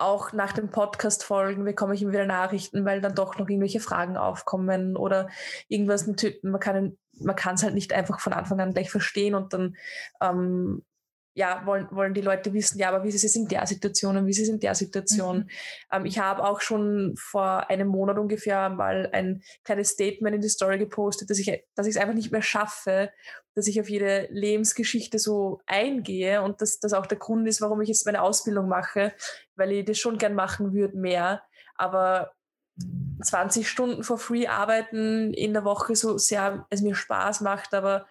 auch 0.00 0.32
nach 0.32 0.52
den 0.52 0.70
Podcast-Folgen 0.70 1.64
bekomme 1.64 1.94
ich 1.94 2.02
immer 2.02 2.12
wieder 2.12 2.26
Nachrichten, 2.26 2.84
weil 2.84 3.00
dann 3.00 3.14
doch 3.14 3.38
noch 3.38 3.48
irgendwelche 3.48 3.80
Fragen 3.80 4.16
aufkommen 4.16 4.96
oder 4.96 5.28
irgendwas. 5.68 6.06
Man 6.42 6.60
kann 6.60 6.96
man 7.22 7.36
kann 7.36 7.54
es 7.54 7.62
halt 7.62 7.74
nicht 7.74 7.92
einfach 7.92 8.20
von 8.20 8.32
Anfang 8.32 8.60
an 8.60 8.72
gleich 8.72 8.90
verstehen 8.90 9.34
und 9.34 9.52
dann 9.52 9.76
ähm, 10.22 10.82
ja, 11.34 11.64
wollen, 11.64 11.86
wollen 11.90 12.12
die 12.12 12.20
Leute 12.20 12.52
wissen, 12.52 12.78
ja, 12.78 12.88
aber 12.88 13.04
wie 13.04 13.08
ist 13.08 13.22
es 13.22 13.36
in 13.36 13.46
der 13.46 13.66
Situation 13.66 14.16
und 14.16 14.26
wie 14.26 14.30
ist 14.30 14.40
es 14.40 14.48
in 14.48 14.58
der 14.58 14.74
Situation. 14.74 15.38
Mhm. 15.38 15.48
Ähm, 15.92 16.06
ich 16.06 16.18
habe 16.18 16.44
auch 16.44 16.60
schon 16.60 17.14
vor 17.16 17.70
einem 17.70 17.88
Monat 17.88 18.18
ungefähr 18.18 18.68
mal 18.68 19.08
ein 19.12 19.42
kleines 19.64 19.90
Statement 19.90 20.34
in 20.34 20.42
die 20.42 20.48
Story 20.48 20.78
gepostet, 20.78 21.30
dass 21.30 21.38
ich 21.38 21.64
dass 21.74 21.86
ich 21.86 21.94
es 21.94 22.00
einfach 22.00 22.14
nicht 22.14 22.32
mehr 22.32 22.42
schaffe, 22.42 23.10
dass 23.60 23.66
ich 23.66 23.78
auf 23.78 23.90
jede 23.90 24.26
Lebensgeschichte 24.30 25.18
so 25.18 25.60
eingehe 25.66 26.40
und 26.40 26.62
dass 26.62 26.80
das 26.80 26.94
auch 26.94 27.04
der 27.04 27.18
Grund 27.18 27.46
ist, 27.46 27.60
warum 27.60 27.82
ich 27.82 27.88
jetzt 27.88 28.06
meine 28.06 28.22
Ausbildung 28.22 28.68
mache, 28.68 29.12
weil 29.54 29.70
ich 29.72 29.84
das 29.84 29.98
schon 29.98 30.16
gern 30.16 30.34
machen 30.34 30.72
würde, 30.72 30.96
mehr. 30.96 31.42
Aber 31.74 32.32
20 33.22 33.68
Stunden 33.68 34.02
for 34.02 34.16
free 34.16 34.46
arbeiten 34.46 35.34
in 35.34 35.52
der 35.52 35.64
Woche, 35.64 35.94
so 35.94 36.16
sehr 36.16 36.66
es 36.70 36.80
mir 36.80 36.94
Spaß 36.94 37.42
macht, 37.42 37.74
aber 37.74 38.06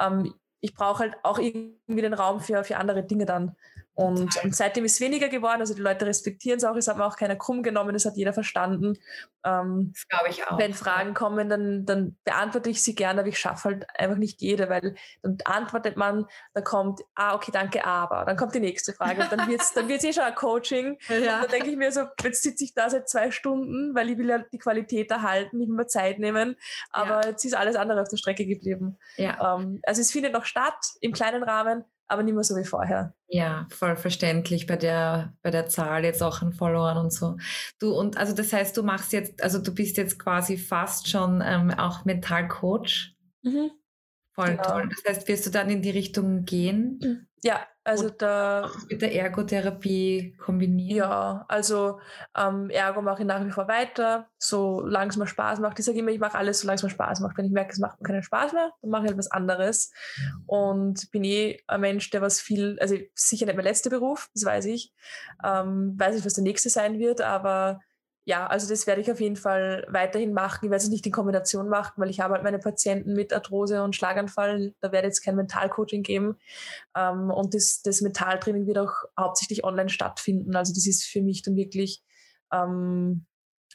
ähm, 0.00 0.34
ich 0.60 0.74
brauche 0.74 1.04
halt 1.04 1.14
auch 1.22 1.38
irgendwie 1.38 2.02
den 2.02 2.14
Raum 2.14 2.40
für, 2.40 2.64
für 2.64 2.78
andere 2.78 3.04
Dinge 3.04 3.24
dann. 3.24 3.54
Und, 3.98 4.44
und 4.44 4.54
seitdem 4.54 4.84
ist 4.84 4.92
es 4.92 5.00
weniger 5.00 5.28
geworden. 5.28 5.60
Also 5.60 5.74
die 5.74 5.80
Leute 5.80 6.06
respektieren 6.06 6.58
es 6.58 6.64
auch. 6.64 6.76
Es 6.76 6.86
hat 6.86 6.98
mir 6.98 7.04
auch 7.04 7.16
keiner 7.16 7.34
krumm 7.34 7.64
genommen. 7.64 7.94
Das 7.94 8.04
hat 8.04 8.16
jeder 8.16 8.32
verstanden. 8.32 8.96
Ähm, 9.44 9.90
das 9.92 10.06
glaube 10.06 10.28
ich 10.28 10.46
auch. 10.46 10.56
Wenn 10.56 10.72
Fragen 10.72 11.14
kommen, 11.14 11.48
dann, 11.48 11.84
dann 11.84 12.16
beantworte 12.22 12.70
ich 12.70 12.80
sie 12.80 12.94
gerne, 12.94 13.22
aber 13.22 13.28
ich 13.28 13.40
schaffe 13.40 13.70
halt 13.70 13.86
einfach 13.98 14.16
nicht 14.16 14.40
jede, 14.40 14.68
weil 14.68 14.94
dann 15.22 15.38
antwortet 15.44 15.96
man, 15.96 16.26
dann 16.54 16.62
kommt, 16.62 17.00
ah, 17.16 17.34
okay, 17.34 17.50
danke, 17.52 17.84
aber. 17.84 18.24
Dann 18.24 18.36
kommt 18.36 18.54
die 18.54 18.60
nächste 18.60 18.92
Frage. 18.92 19.20
Und 19.22 19.32
dann 19.32 19.48
wird 19.48 19.62
es 19.62 19.72
dann 19.72 19.88
wird's 19.88 20.04
eh 20.04 20.12
schon 20.12 20.22
ein 20.22 20.34
Coaching. 20.36 20.96
Ja. 21.08 21.36
Und 21.36 21.44
dann 21.44 21.50
denke 21.50 21.70
ich 21.70 21.76
mir 21.76 21.90
so, 21.90 22.02
jetzt 22.22 22.44
sitze 22.44 22.62
ich 22.62 22.74
da 22.74 22.88
seit 22.88 23.08
zwei 23.08 23.32
Stunden, 23.32 23.96
weil 23.96 24.10
ich 24.10 24.18
will 24.18 24.28
ja 24.28 24.38
die 24.38 24.58
Qualität 24.58 25.10
erhalten, 25.10 25.60
ich 25.60 25.68
will 25.68 25.74
mir 25.74 25.88
Zeit 25.88 26.20
nehmen. 26.20 26.54
Aber 26.90 27.22
ja. 27.22 27.30
jetzt 27.30 27.44
ist 27.44 27.54
alles 27.54 27.74
andere 27.74 28.00
auf 28.00 28.08
der 28.08 28.16
Strecke 28.16 28.46
geblieben. 28.46 28.96
Ja. 29.16 29.56
Ähm, 29.56 29.80
also 29.84 30.00
es 30.00 30.12
findet 30.12 30.34
noch 30.34 30.44
statt 30.44 30.76
im 31.00 31.12
kleinen 31.12 31.42
Rahmen, 31.42 31.84
aber 32.08 32.22
nicht 32.22 32.34
mehr 32.34 32.42
so 32.42 32.56
wie 32.56 32.64
vorher. 32.64 33.14
Ja, 33.28 33.66
voll 33.70 33.96
verständlich 33.96 34.66
bei 34.66 34.76
der, 34.76 35.34
bei 35.42 35.50
der 35.50 35.66
Zahl 35.66 36.04
jetzt 36.04 36.22
auch 36.22 36.40
an 36.42 36.52
Followern 36.52 36.96
und 36.96 37.12
so. 37.12 37.36
Du, 37.78 37.92
und 37.92 38.16
also 38.16 38.34
das 38.34 38.52
heißt, 38.52 38.76
du 38.76 38.82
machst 38.82 39.12
jetzt, 39.12 39.42
also 39.42 39.58
du 39.58 39.74
bist 39.74 39.98
jetzt 39.98 40.18
quasi 40.18 40.56
fast 40.56 41.08
schon 41.08 41.42
ähm, 41.44 41.70
auch 41.70 42.04
Mentalcoach. 42.04 43.14
Mhm. 43.42 43.70
Voll 44.38 44.50
genau. 44.50 44.62
toll. 44.62 44.88
Das 44.88 45.16
heißt, 45.16 45.28
wirst 45.28 45.46
du 45.46 45.50
dann 45.50 45.68
in 45.68 45.82
die 45.82 45.90
Richtung 45.90 46.44
gehen? 46.44 47.26
Ja, 47.42 47.66
also 47.82 48.08
da. 48.08 48.70
Mit 48.88 49.02
der 49.02 49.12
Ergotherapie 49.12 50.36
kombinieren? 50.38 50.96
Ja, 50.96 51.44
also 51.48 51.98
ähm, 52.36 52.70
Ergo 52.70 53.02
mache 53.02 53.22
ich 53.22 53.26
nach 53.26 53.44
wie 53.44 53.50
vor 53.50 53.66
weiter, 53.66 54.28
solange 54.38 55.10
es 55.10 55.16
mir 55.16 55.26
Spaß 55.26 55.58
macht. 55.58 55.78
Ich 55.80 55.84
sage 55.84 55.98
immer, 55.98 56.10
ich 56.10 56.20
mache 56.20 56.38
alles, 56.38 56.60
solange 56.60 56.76
es 56.76 56.82
mir 56.84 56.90
Spaß 56.90 57.18
macht. 57.18 57.36
Wenn 57.36 57.46
ich 57.46 57.52
merke, 57.52 57.72
es 57.72 57.80
macht 57.80 58.00
mir 58.00 58.06
keinen 58.06 58.22
Spaß 58.22 58.52
mehr, 58.52 58.70
dann 58.80 58.90
mache 58.90 59.02
ich 59.02 59.08
halt 59.08 59.18
was 59.18 59.30
anderes. 59.30 59.90
Und 60.46 61.10
bin 61.10 61.24
eh 61.24 61.58
ein 61.66 61.80
Mensch, 61.80 62.10
der 62.10 62.22
was 62.22 62.40
viel, 62.40 62.78
also 62.80 62.94
sicher 63.14 63.46
nicht 63.46 63.56
mein 63.56 63.64
letzter 63.64 63.90
Beruf, 63.90 64.28
das 64.34 64.44
weiß 64.44 64.66
ich. 64.66 64.92
Ähm, 65.44 65.94
weiß 65.98 66.14
nicht, 66.14 66.26
was 66.26 66.34
der 66.34 66.44
nächste 66.44 66.70
sein 66.70 67.00
wird, 67.00 67.22
aber 67.22 67.80
ja, 68.28 68.46
also 68.46 68.68
das 68.68 68.86
werde 68.86 69.00
ich 69.00 69.10
auf 69.10 69.22
jeden 69.22 69.36
Fall 69.36 69.86
weiterhin 69.88 70.34
machen. 70.34 70.66
Ich 70.66 70.70
werde 70.70 70.84
es 70.84 70.90
nicht 70.90 71.06
in 71.06 71.12
Kombination 71.12 71.70
machen, 71.70 71.94
weil 71.96 72.10
ich 72.10 72.20
habe 72.20 72.34
halt 72.34 72.44
meine 72.44 72.58
Patienten 72.58 73.14
mit 73.14 73.32
Arthrose 73.32 73.82
und 73.82 73.96
Schlaganfall. 73.96 74.74
Da 74.80 74.92
werde 74.92 75.08
ich 75.08 75.12
jetzt 75.12 75.24
kein 75.24 75.34
Mentalcoaching 75.34 76.02
geben. 76.02 76.36
Ähm, 76.94 77.30
und 77.30 77.54
das, 77.54 77.80
das 77.80 78.02
Mentaltraining 78.02 78.66
wird 78.66 78.76
auch 78.76 78.92
hauptsächlich 79.18 79.64
online 79.64 79.88
stattfinden. 79.88 80.54
Also 80.56 80.74
das 80.74 80.86
ist 80.86 81.06
für 81.06 81.22
mich 81.22 81.40
dann 81.40 81.56
wirklich 81.56 82.02
ähm, 82.52 83.24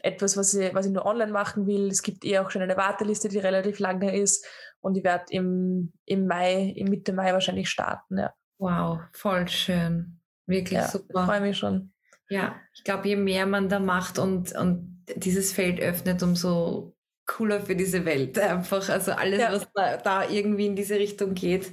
etwas, 0.03 0.38
was 0.38 0.53
ich, 0.53 0.72
was 0.75 0.86
ich 0.86 0.91
nur 0.91 1.07
online 1.07 1.31
machen 1.31 1.65
will. 1.65 1.88
Es 1.88 2.03
gibt 2.03 2.24
eh 2.24 2.38
auch 2.38 2.51
schon 2.51 2.62
eine 2.62 2.77
Warteliste, 2.77 3.29
die 3.29 3.39
relativ 3.39 3.79
lange 3.79 4.15
ist. 4.15 4.45
Und 4.81 4.95
ich 4.95 5.03
werde 5.03 5.25
im, 5.29 5.93
im 6.05 6.27
Mai, 6.27 6.74
im 6.75 6.89
Mitte 6.89 7.12
Mai 7.13 7.33
wahrscheinlich 7.33 7.72
starten. 7.72 8.19
Ja. 8.19 8.36
Wow, 8.60 9.00
voll 9.13 9.48
schön. 9.48 10.20
Wirklich 10.46 10.77
ja, 10.77 10.87
super. 10.87 11.22
Ich 11.22 11.25
freue 11.25 11.42
mich 11.42 11.57
schon. 11.57 11.93
Ja, 12.33 12.59
ich 12.74 12.83
glaube, 12.83 13.07
je 13.07 13.15
mehr 13.15 13.46
man 13.46 13.69
da 13.69 13.77
macht 13.77 14.17
und, 14.17 14.55
und 14.55 15.03
dieses 15.15 15.53
Feld 15.53 15.79
öffnet, 15.79 16.24
umso 16.24 16.96
cooler 17.27 17.61
für 17.61 17.75
diese 17.75 18.05
Welt 18.05 18.39
einfach. 18.39 18.89
Also 18.89 19.11
alles, 19.11 19.39
ja. 19.39 19.51
was 19.51 19.67
da, 19.75 19.98
da, 19.98 20.27
irgendwie 20.27 20.65
in 20.65 20.75
diese 20.75 20.98
Richtung 20.98 21.35
geht. 21.35 21.72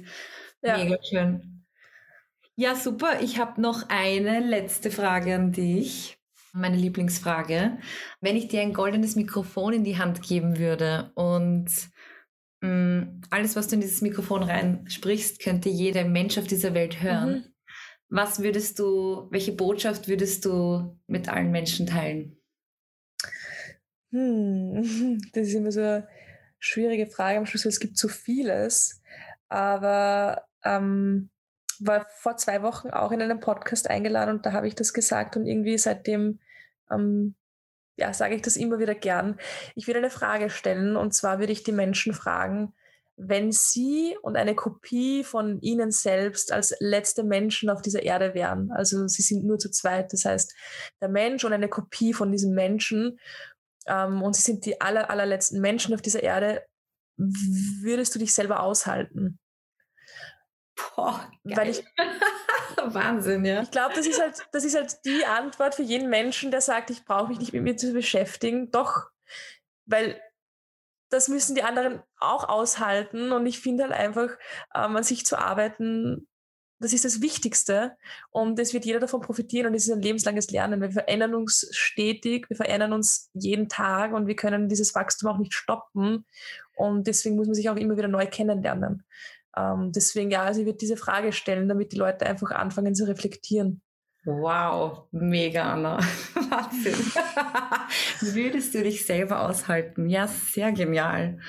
Ja. 0.61 0.77
Mega 0.77 0.97
schön. 1.03 1.65
Ja, 2.55 2.75
super. 2.75 3.21
Ich 3.23 3.39
habe 3.39 3.59
noch 3.59 3.89
eine 3.89 4.39
letzte 4.39 4.91
Frage 4.91 5.33
an 5.33 5.51
dich. 5.51 6.19
Meine 6.53 6.77
Lieblingsfrage. 6.77 7.79
Wenn 8.19 8.35
ich 8.35 8.47
dir 8.47 8.61
ein 8.61 8.73
goldenes 8.73 9.15
Mikrofon 9.15 9.73
in 9.73 9.83
die 9.83 9.97
Hand 9.97 10.21
geben 10.21 10.59
würde 10.59 11.11
und 11.15 11.71
mh, 12.59 12.69
mm, 12.69 13.21
alles, 13.31 13.55
was 13.55 13.67
du 13.67 13.75
in 13.75 13.81
dieses 13.81 14.01
Mikrofon 14.01 14.43
reinsprichst, 14.43 15.41
könnte 15.41 15.69
jeder 15.69 16.05
Mensch 16.05 16.37
auf 16.37 16.45
dieser 16.45 16.75
Welt 16.75 17.01
hören. 17.01 17.31
Mhm. 17.31 17.50
Was 18.11 18.43
würdest 18.43 18.77
du, 18.77 19.27
welche 19.31 19.53
Botschaft 19.53 20.09
würdest 20.09 20.43
du 20.43 20.99
mit 21.07 21.29
allen 21.29 21.49
Menschen 21.49 21.87
teilen? 21.87 22.37
Hm, 24.11 25.21
das 25.33 25.47
ist 25.47 25.53
immer 25.53 25.71
so 25.71 25.79
eine 25.79 26.07
schwierige 26.59 27.07
Frage 27.07 27.37
am 27.37 27.45
Schluss, 27.45 27.63
weil 27.63 27.71
es 27.71 27.79
gibt 27.79 27.97
so 27.97 28.09
vieles. 28.09 29.01
Aber 29.47 30.45
ähm, 30.65 31.29
war 31.79 32.05
vor 32.09 32.35
zwei 32.35 32.61
Wochen 32.63 32.89
auch 32.89 33.13
in 33.13 33.21
einem 33.21 33.39
Podcast 33.39 33.89
eingeladen 33.89 34.35
und 34.35 34.45
da 34.45 34.51
habe 34.51 34.67
ich 34.67 34.75
das 34.75 34.93
gesagt 34.93 35.37
und 35.37 35.45
irgendwie 35.45 35.77
seitdem 35.77 36.39
ähm, 36.91 37.35
ja, 37.95 38.13
sage 38.13 38.35
ich 38.35 38.41
das 38.41 38.57
immer 38.57 38.79
wieder 38.79 38.93
gern. 38.93 39.39
Ich 39.75 39.87
würde 39.87 39.99
eine 39.99 40.09
Frage 40.09 40.49
stellen 40.49 40.97
und 40.97 41.13
zwar 41.13 41.39
würde 41.39 41.53
ich 41.53 41.63
die 41.63 41.71
Menschen 41.71 42.13
fragen, 42.13 42.73
wenn 43.27 43.51
Sie 43.51 44.17
und 44.21 44.35
eine 44.35 44.55
Kopie 44.55 45.23
von 45.23 45.59
Ihnen 45.61 45.91
selbst 45.91 46.51
als 46.51 46.75
letzte 46.79 47.23
Menschen 47.23 47.69
auf 47.69 47.81
dieser 47.81 48.03
Erde 48.03 48.33
wären. 48.33 48.71
Also 48.71 49.07
Sie 49.07 49.21
sind 49.21 49.45
nur 49.45 49.59
zu 49.59 49.69
zweit. 49.69 50.11
Das 50.13 50.25
heißt, 50.25 50.55
der 51.01 51.09
Mensch 51.09 51.43
und 51.43 51.53
eine 51.53 51.69
Kopie 51.69 52.13
von 52.13 52.31
diesem 52.31 52.53
Menschen 52.53 53.19
ähm, 53.85 54.21
und 54.21 54.35
Sie 54.35 54.41
sind 54.41 54.65
die 54.65 54.81
aller, 54.81 55.09
allerletzten 55.09 55.61
Menschen 55.61 55.93
auf 55.93 56.01
dieser 56.01 56.23
Erde. 56.23 56.65
Würdest 57.17 58.15
du 58.15 58.19
dich 58.19 58.33
selber 58.33 58.61
aushalten? 58.61 59.39
Boah, 60.75 61.29
geil. 61.43 61.57
Weil 61.57 61.69
ich, 61.69 61.83
Wahnsinn, 62.93 63.45
ja. 63.45 63.61
Ich 63.61 63.71
glaube, 63.71 63.93
das 63.95 64.07
ist 64.07 64.19
halt, 64.19 64.47
das 64.51 64.63
ist 64.63 64.75
halt 64.75 64.97
die 65.05 65.25
Antwort 65.25 65.75
für 65.75 65.83
jeden 65.83 66.09
Menschen, 66.09 66.49
der 66.49 66.61
sagt, 66.61 66.89
ich 66.89 67.05
brauche 67.05 67.27
mich 67.27 67.39
nicht 67.39 67.53
mit 67.53 67.61
mir 67.61 67.77
zu 67.77 67.93
beschäftigen. 67.93 68.71
Doch, 68.71 69.09
weil 69.85 70.19
das 71.11 71.27
müssen 71.27 71.55
die 71.55 71.63
anderen 71.63 72.01
auch 72.19 72.49
aushalten. 72.49 73.31
Und 73.31 73.45
ich 73.45 73.59
finde 73.59 73.83
halt 73.83 73.93
einfach, 73.93 74.29
ähm, 74.73 74.95
an 74.95 75.03
sich 75.03 75.25
zu 75.25 75.37
arbeiten, 75.37 76.27
das 76.79 76.93
ist 76.93 77.05
das 77.05 77.21
Wichtigste. 77.21 77.95
Und 78.31 78.57
es 78.57 78.73
wird 78.73 78.85
jeder 78.85 78.99
davon 78.99 79.21
profitieren 79.21 79.67
und 79.67 79.75
es 79.75 79.85
ist 79.85 79.93
ein 79.93 80.01
lebenslanges 80.01 80.49
Lernen. 80.49 80.81
Wir 80.81 80.91
verändern 80.91 81.35
uns 81.35 81.67
stetig, 81.71 82.49
wir 82.49 82.57
verändern 82.57 82.93
uns 82.93 83.29
jeden 83.33 83.69
Tag 83.69 84.13
und 84.13 84.25
wir 84.25 84.35
können 84.35 84.67
dieses 84.67 84.95
Wachstum 84.95 85.29
auch 85.29 85.37
nicht 85.37 85.53
stoppen. 85.53 86.25
Und 86.75 87.05
deswegen 87.05 87.35
muss 87.35 87.47
man 87.47 87.55
sich 87.55 87.69
auch 87.69 87.75
immer 87.75 87.97
wieder 87.97 88.07
neu 88.07 88.25
kennenlernen. 88.25 89.03
Ähm, 89.55 89.91
deswegen, 89.91 90.31
ja, 90.31 90.43
also 90.43 90.61
ich 90.61 90.65
würde 90.65 90.77
diese 90.77 90.97
Frage 90.97 91.33
stellen, 91.33 91.67
damit 91.67 91.91
die 91.91 91.97
Leute 91.97 92.25
einfach 92.25 92.51
anfangen 92.51 92.95
zu 92.95 93.07
reflektieren. 93.07 93.81
Wow, 94.23 95.07
mega, 95.11 95.73
Anna. 95.73 95.97
Wahnsinn. 96.35 96.93
Würdest 98.35 98.73
du 98.75 98.83
dich 98.83 99.05
selber 99.05 99.49
aushalten? 99.49 100.09
Ja, 100.09 100.27
sehr 100.27 100.71
genial. 100.71 101.39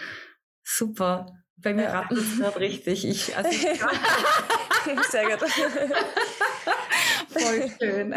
Super. 0.62 1.26
Bei 1.56 1.74
mir 1.74 1.84
ja. 1.84 2.00
rattert 2.00 2.18
es 2.18 2.38
gerade 2.38 2.60
richtig. 2.60 3.06
Ich, 3.06 3.36
also 3.36 3.50
ich 3.50 3.60
sehr 5.10 5.36
gut. 5.36 5.48
Voll 7.28 7.70
schön. 7.78 8.14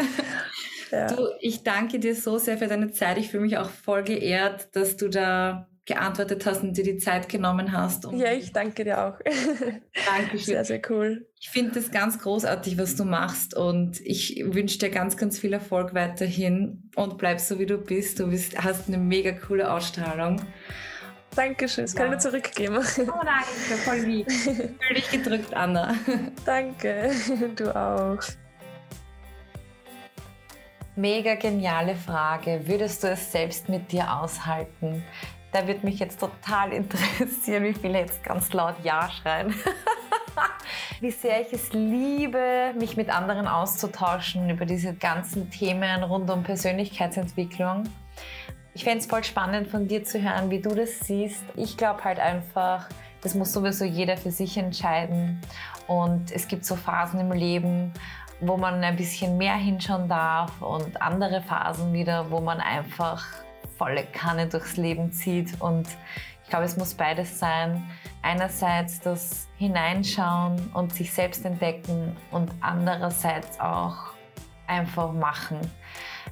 Ja. 0.90 1.06
Du, 1.08 1.28
ich 1.40 1.62
danke 1.62 1.98
dir 1.98 2.14
so 2.14 2.38
sehr 2.38 2.56
für 2.56 2.66
deine 2.66 2.90
Zeit. 2.92 3.18
Ich 3.18 3.30
fühle 3.30 3.42
mich 3.42 3.58
auch 3.58 3.70
voll 3.70 4.04
geehrt, 4.04 4.74
dass 4.74 4.96
du 4.96 5.08
da 5.08 5.68
geantwortet 5.86 6.44
hast 6.44 6.62
und 6.62 6.76
dir 6.76 6.84
die 6.84 6.98
Zeit 6.98 7.28
genommen 7.28 7.72
hast. 7.72 8.06
ja, 8.12 8.32
ich 8.32 8.52
danke 8.52 8.84
dir 8.84 9.06
auch. 9.06 9.18
Dankeschön. 10.06 10.44
Sehr, 10.44 10.64
sehr 10.64 10.82
cool. 10.90 11.26
Ich 11.40 11.48
finde 11.48 11.74
das 11.74 11.92
ganz 11.92 12.18
großartig, 12.18 12.76
was 12.76 12.96
du 12.96 13.04
machst 13.04 13.54
und 13.54 14.00
ich 14.00 14.42
wünsche 14.44 14.78
dir 14.78 14.90
ganz, 14.90 15.16
ganz 15.16 15.38
viel 15.38 15.52
Erfolg 15.52 15.94
weiterhin 15.94 16.90
und 16.96 17.18
bleib 17.18 17.38
so, 17.38 17.60
wie 17.60 17.66
du 17.66 17.78
bist. 17.78 18.18
Du 18.18 18.28
bist, 18.28 18.62
hast 18.62 18.88
eine 18.88 18.98
mega 18.98 19.30
coole 19.32 19.70
Ausstrahlung. 19.70 20.42
Dankeschön, 21.36 21.84
das 21.84 21.92
ja. 21.92 21.98
kann 21.98 22.06
ich 22.06 22.12
nur 22.12 22.20
zurückgeben. 22.20 22.76
Oh 22.78 23.22
danke, 23.24 23.82
voll 23.84 23.98
lieb. 23.98 24.32
Fühl 24.32 24.94
dich 24.94 25.10
gedrückt, 25.10 25.54
Anna. 25.54 25.94
Danke, 26.44 27.12
du 27.54 27.76
auch. 27.76 28.18
Mega 30.96 31.34
geniale 31.34 31.94
Frage. 31.94 32.62
Würdest 32.64 33.04
du 33.04 33.08
es 33.08 33.30
selbst 33.30 33.68
mit 33.68 33.92
dir 33.92 34.10
aushalten? 34.10 35.04
Da 35.52 35.66
würde 35.66 35.84
mich 35.84 35.98
jetzt 35.98 36.20
total 36.20 36.72
interessieren, 36.72 37.64
wie 37.64 37.74
viele 37.74 38.00
jetzt 38.00 38.22
ganz 38.22 38.52
laut 38.52 38.76
Ja 38.82 39.10
schreien. 39.10 39.54
wie 41.00 41.10
sehr 41.10 41.40
ich 41.42 41.52
es 41.52 41.72
liebe, 41.72 42.72
mich 42.78 42.96
mit 42.96 43.10
anderen 43.10 43.46
auszutauschen 43.46 44.50
über 44.50 44.66
diese 44.66 44.94
ganzen 44.94 45.50
Themen 45.50 46.02
rund 46.02 46.30
um 46.30 46.42
Persönlichkeitsentwicklung. 46.42 47.84
Ich 48.74 48.84
fände 48.84 48.98
es 48.98 49.06
voll 49.06 49.24
spannend 49.24 49.68
von 49.68 49.88
dir 49.88 50.04
zu 50.04 50.20
hören, 50.20 50.50
wie 50.50 50.60
du 50.60 50.74
das 50.74 51.00
siehst. 51.00 51.42
Ich 51.54 51.76
glaube 51.76 52.04
halt 52.04 52.18
einfach, 52.18 52.88
das 53.22 53.34
muss 53.34 53.52
sowieso 53.52 53.84
jeder 53.84 54.16
für 54.16 54.30
sich 54.30 54.58
entscheiden. 54.58 55.40
Und 55.86 56.30
es 56.30 56.46
gibt 56.46 56.64
so 56.64 56.76
Phasen 56.76 57.20
im 57.20 57.32
Leben, 57.32 57.92
wo 58.40 58.56
man 58.56 58.84
ein 58.84 58.96
bisschen 58.96 59.38
mehr 59.38 59.54
hinschauen 59.54 60.08
darf 60.08 60.60
und 60.60 61.00
andere 61.00 61.40
Phasen 61.40 61.92
wieder, 61.92 62.30
wo 62.30 62.40
man 62.40 62.60
einfach 62.60 63.24
volle 63.76 64.04
Kanne 64.04 64.46
durchs 64.46 64.76
Leben 64.76 65.12
zieht. 65.12 65.60
Und 65.60 65.88
ich 66.42 66.50
glaube, 66.50 66.64
es 66.64 66.76
muss 66.76 66.94
beides 66.94 67.38
sein. 67.38 67.88
Einerseits 68.22 69.00
das 69.00 69.48
Hineinschauen 69.58 70.70
und 70.74 70.92
sich 70.94 71.12
selbst 71.12 71.44
entdecken 71.44 72.16
und 72.30 72.50
andererseits 72.60 73.58
auch 73.60 73.96
einfach 74.66 75.12
machen. 75.12 75.58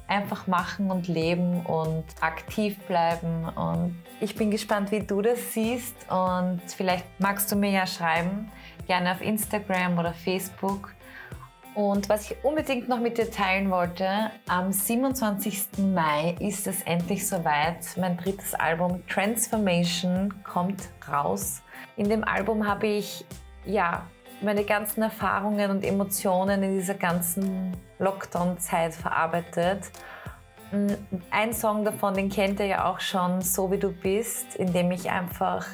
Einfach 0.07 0.45
machen 0.45 0.91
und 0.91 1.07
leben 1.07 1.65
und 1.65 2.05
aktiv 2.21 2.77
bleiben. 2.87 3.49
Und 3.55 4.01
ich 4.19 4.35
bin 4.35 4.51
gespannt, 4.51 4.91
wie 4.91 4.99
du 4.99 5.21
das 5.21 5.53
siehst. 5.53 5.95
Und 6.09 6.61
vielleicht 6.67 7.05
magst 7.19 7.51
du 7.51 7.55
mir 7.55 7.71
ja 7.71 7.87
schreiben, 7.87 8.51
gerne 8.87 9.11
auf 9.11 9.21
Instagram 9.21 9.97
oder 9.97 10.13
Facebook 10.13 10.93
und 11.75 12.07
was 12.07 12.31
ich 12.31 12.37
unbedingt 12.43 12.87
noch 12.87 12.99
mit 12.99 13.17
dir 13.17 13.29
teilen 13.29 13.69
wollte, 13.69 14.31
am 14.47 14.71
27. 14.71 15.67
Mai 15.93 16.35
ist 16.39 16.67
es 16.67 16.81
endlich 16.83 17.27
soweit. 17.27 17.97
Mein 17.97 18.17
drittes 18.17 18.53
Album 18.53 19.05
Transformation 19.07 20.33
kommt 20.43 20.87
raus. 21.11 21.61
In 21.97 22.07
dem 22.07 22.23
Album 22.23 22.65
habe 22.65 22.87
ich 22.87 23.25
ja 23.65 24.07
meine 24.41 24.63
ganzen 24.63 25.03
Erfahrungen 25.03 25.69
und 25.69 25.83
Emotionen 25.83 26.63
in 26.63 26.79
dieser 26.79 26.93
ganzen 26.93 27.75
Lockdown-Zeit 27.99 28.93
verarbeitet. 28.93 29.91
Ein 31.29 31.53
Song 31.53 31.83
davon, 31.83 32.13
den 32.13 32.29
kennt 32.29 32.59
ihr 32.61 32.67
ja 32.67 32.85
auch 32.85 33.01
schon, 33.01 33.41
So 33.41 33.69
wie 33.71 33.77
du 33.77 33.91
bist, 33.91 34.55
in 34.55 34.71
dem 34.71 34.91
ich 34.91 35.09
einfach 35.11 35.67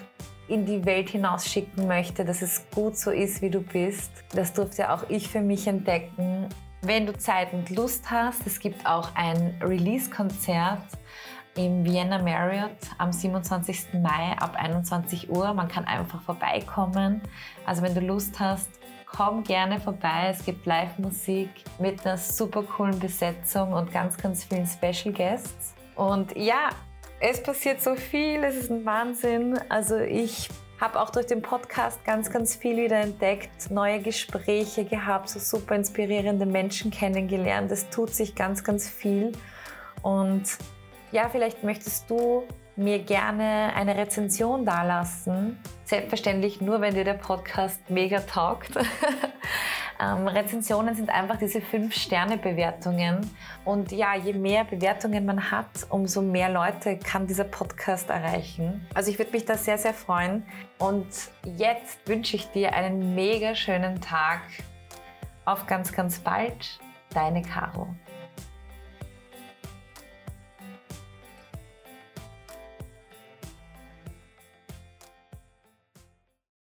in 0.51 0.65
die 0.65 0.85
Welt 0.85 1.09
hinausschicken 1.09 1.87
möchte, 1.87 2.25
dass 2.25 2.41
es 2.41 2.65
gut 2.73 2.97
so 2.97 3.09
ist, 3.11 3.41
wie 3.41 3.49
du 3.49 3.61
bist. 3.61 4.11
Das 4.35 4.53
durfte 4.53 4.91
auch 4.91 5.09
ich 5.09 5.29
für 5.29 5.41
mich 5.41 5.67
entdecken. 5.67 6.49
Wenn 6.81 7.05
du 7.05 7.17
Zeit 7.17 7.53
und 7.53 7.69
Lust 7.69 8.11
hast, 8.11 8.45
es 8.45 8.59
gibt 8.59 8.85
auch 8.85 9.15
ein 9.15 9.55
Release-Konzert 9.61 10.83
im 11.55 11.85
Vienna 11.85 12.21
Marriott 12.21 12.77
am 12.97 13.13
27. 13.13 13.93
Mai 14.01 14.35
ab 14.37 14.55
21 14.55 15.29
Uhr. 15.29 15.53
Man 15.53 15.67
kann 15.67 15.85
einfach 15.85 16.21
vorbeikommen. 16.21 17.21
Also 17.65 17.81
wenn 17.81 17.93
du 17.93 18.01
Lust 18.01 18.39
hast, 18.39 18.69
komm 19.05 19.43
gerne 19.43 19.79
vorbei. 19.79 20.29
Es 20.31 20.43
gibt 20.43 20.65
Live-Musik 20.65 21.49
mit 21.79 22.05
einer 22.05 22.17
super 22.17 22.63
coolen 22.63 22.99
Besetzung 22.99 23.73
und 23.73 23.91
ganz, 23.91 24.17
ganz 24.17 24.43
vielen 24.43 24.65
Special 24.65 25.13
Guests. 25.13 25.75
Und 25.95 26.35
ja, 26.35 26.69
es 27.21 27.41
passiert 27.41 27.81
so 27.81 27.95
viel, 27.95 28.43
es 28.43 28.55
ist 28.55 28.71
ein 28.71 28.83
Wahnsinn. 28.85 29.59
Also 29.69 29.97
ich 29.97 30.49
habe 30.79 30.99
auch 30.99 31.11
durch 31.11 31.27
den 31.27 31.43
Podcast 31.43 32.03
ganz, 32.03 32.31
ganz 32.31 32.55
viel 32.55 32.77
wieder 32.77 32.97
entdeckt, 32.97 33.69
neue 33.69 34.01
Gespräche 34.01 34.83
gehabt, 34.85 35.29
so 35.29 35.39
super 35.39 35.75
inspirierende 35.75 36.47
Menschen 36.47 36.89
kennengelernt. 36.89 37.71
Es 37.71 37.89
tut 37.89 38.09
sich 38.15 38.33
ganz, 38.33 38.63
ganz 38.63 38.89
viel. 38.89 39.31
Und 40.01 40.43
ja, 41.11 41.29
vielleicht 41.29 41.63
möchtest 41.63 42.09
du 42.09 42.43
mir 42.75 42.97
gerne 42.99 43.71
eine 43.75 43.95
Rezension 43.95 44.65
dalassen. 44.65 45.59
Selbstverständlich 45.85 46.59
nur, 46.59 46.81
wenn 46.81 46.95
dir 46.95 47.03
der 47.03 47.13
Podcast 47.13 47.87
mega 47.89 48.21
taugt. 48.21 48.71
Ähm, 50.01 50.27
Rezensionen 50.27 50.95
sind 50.95 51.09
einfach 51.09 51.37
diese 51.37 51.59
5-Sterne-Bewertungen. 51.59 53.29
Und 53.65 53.91
ja, 53.91 54.15
je 54.15 54.33
mehr 54.33 54.63
Bewertungen 54.63 55.25
man 55.25 55.51
hat, 55.51 55.67
umso 55.89 56.21
mehr 56.21 56.49
Leute 56.49 56.97
kann 56.97 57.27
dieser 57.27 57.43
Podcast 57.43 58.09
erreichen. 58.09 58.85
Also 58.95 59.11
ich 59.11 59.19
würde 59.19 59.31
mich 59.31 59.45
da 59.45 59.57
sehr, 59.57 59.77
sehr 59.77 59.93
freuen. 59.93 60.43
Und 60.79 61.07
jetzt 61.57 62.07
wünsche 62.07 62.35
ich 62.35 62.47
dir 62.51 62.73
einen 62.73 63.13
mega 63.13 63.53
schönen 63.53 64.01
Tag. 64.01 64.41
Auf 65.45 65.67
ganz, 65.67 65.91
ganz 65.91 66.19
bald. 66.19 66.79
Deine 67.13 67.41
Caro. 67.41 67.87